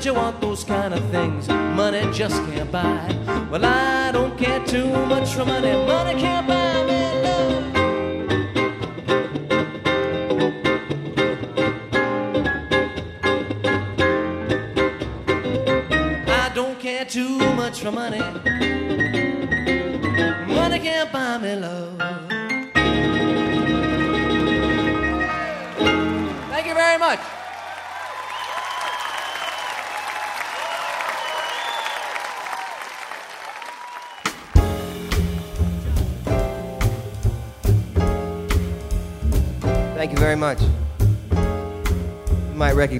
But 0.00 0.06
you 0.06 0.14
want 0.14 0.40
those 0.40 0.64
kind 0.64 0.94
of 0.94 1.04
things 1.10 1.46
money 1.46 2.00
just 2.10 2.36
can't 2.46 2.72
buy. 2.72 3.14
Well, 3.50 3.66
I 3.66 4.10
don't 4.10 4.34
care 4.38 4.64
too 4.64 4.88
much 4.88 5.34
for 5.34 5.44
money, 5.44 5.72
money 5.72 6.18
can't 6.18 6.48
buy. 6.48 6.59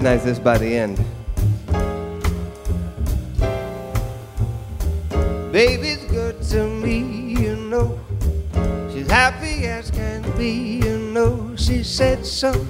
recognize 0.00 0.24
this 0.24 0.38
by 0.38 0.56
the 0.56 0.74
end. 0.74 0.96
Baby's 5.52 6.02
good 6.04 6.40
to 6.44 6.66
me, 6.66 7.34
you 7.38 7.54
know. 7.56 8.00
She's 8.90 9.10
happy 9.10 9.66
as 9.66 9.90
can 9.90 10.22
be, 10.38 10.80
you 10.82 10.98
know. 10.98 11.54
She 11.56 11.82
said 11.82 12.24
so. 12.24 12.66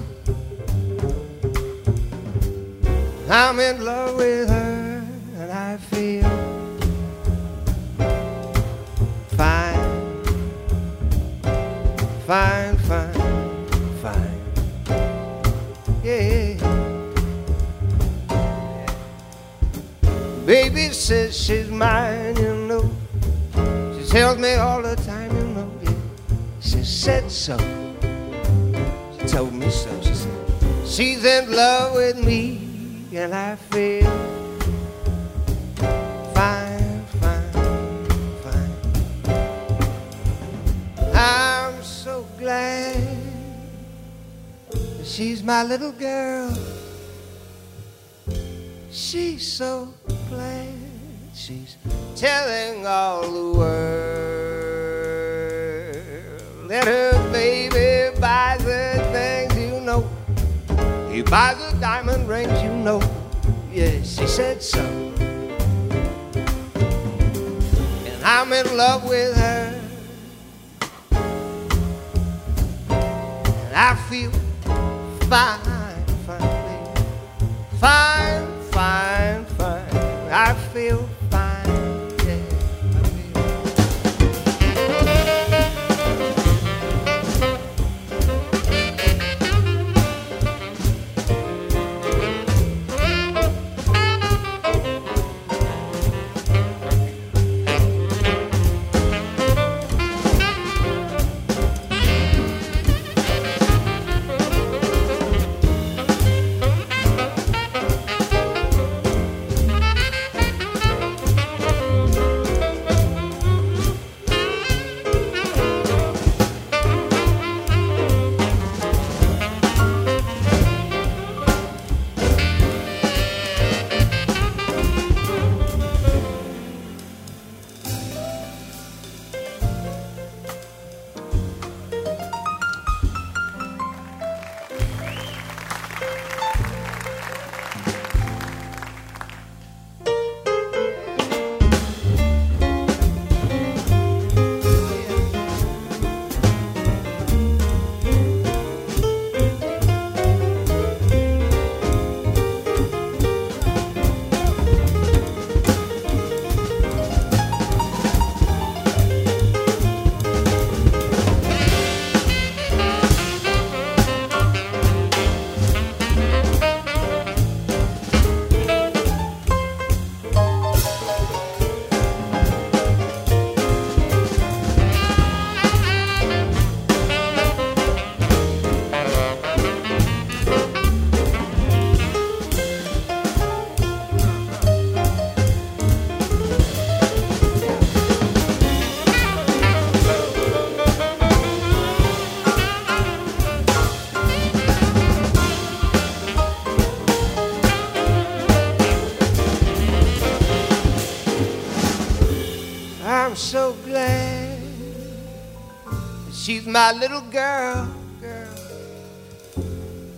My 206.71 206.93
little 206.93 207.21
girl, 207.21 207.93
girl. 208.21 208.47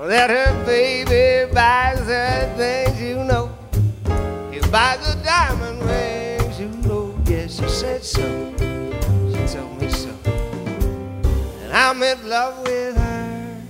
that 0.08 0.30
her 0.30 0.64
baby 0.64 1.52
buys 1.52 1.98
her 2.06 2.54
things, 2.56 3.00
you 3.02 3.24
know. 3.24 3.50
He 4.52 4.60
buys 4.70 5.12
the 5.12 5.20
diamond 5.24 5.82
rings, 5.82 6.60
you 6.60 6.68
know. 6.88 7.18
Yes, 7.26 7.58
she 7.58 7.68
said 7.68 8.04
so. 8.04 8.22
She 9.32 9.44
told 9.52 9.80
me 9.80 9.88
so. 9.90 10.14
And 11.64 11.72
I'm 11.72 12.00
in 12.00 12.28
love 12.28 12.62
with 12.62 12.96
her. 12.96 13.62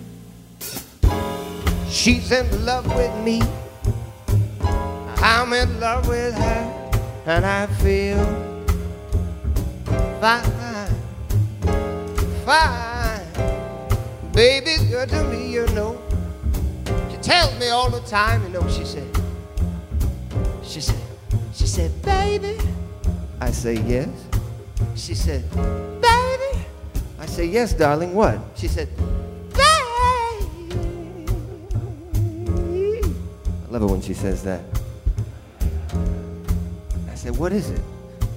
She's 1.88 2.30
in 2.30 2.66
love 2.66 2.86
with 2.94 3.14
me. 3.24 3.40
And 7.32 7.46
I 7.46 7.66
feel 7.66 8.22
fine, 10.20 10.92
fine. 12.44 14.32
Baby's 14.34 14.82
good 14.84 15.08
to 15.08 15.24
me, 15.24 15.50
you 15.50 15.66
know. 15.68 15.98
She 17.10 17.16
tells 17.22 17.58
me 17.58 17.70
all 17.70 17.88
the 17.88 18.00
time, 18.00 18.42
you 18.42 18.50
know. 18.50 18.68
She 18.68 18.84
said, 18.84 19.08
she 20.62 20.82
said, 20.82 21.00
she 21.54 21.66
said, 21.66 21.90
baby. 22.02 22.58
I 23.40 23.50
say 23.50 23.76
yes. 23.76 24.10
She 24.94 25.14
said, 25.14 25.42
baby. 26.02 26.66
I 27.18 27.24
say 27.24 27.46
yes, 27.46 27.72
darling. 27.72 28.12
What? 28.12 28.40
She 28.56 28.68
said, 28.68 28.94
baby. 28.96 29.64
I 33.64 33.70
love 33.70 33.82
it 33.84 33.86
when 33.86 34.02
she 34.02 34.12
says 34.12 34.42
that. 34.44 34.60
What 37.42 37.52
is 37.52 37.70
it? 37.70 37.80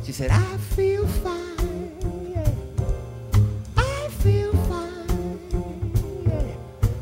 She 0.04 0.12
said, 0.12 0.32
I 0.32 0.58
feel 0.74 1.06
fine. 1.06 2.34
I 3.78 4.10
feel 4.24 4.52
fine. 4.66 5.30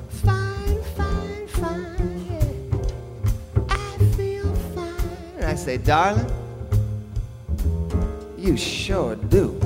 Fine, 0.09 0.83
fine, 0.97 1.47
fine. 1.47 2.71
I 3.69 3.97
feel 4.17 4.53
fine. 4.75 5.43
I 5.45 5.55
say, 5.55 5.77
darling, 5.77 6.29
you 8.37 8.57
sure 8.57 9.15
do. 9.15 9.62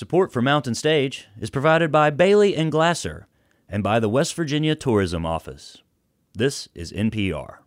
Support 0.00 0.32
for 0.32 0.40
Mountain 0.40 0.76
Stage 0.76 1.28
is 1.38 1.50
provided 1.50 1.92
by 1.92 2.08
Bailey 2.08 2.56
and 2.56 2.72
Glasser 2.72 3.26
and 3.68 3.82
by 3.82 4.00
the 4.00 4.08
West 4.08 4.32
Virginia 4.32 4.74
Tourism 4.74 5.26
Office. 5.26 5.82
This 6.32 6.70
is 6.74 6.90
NPR. 6.90 7.59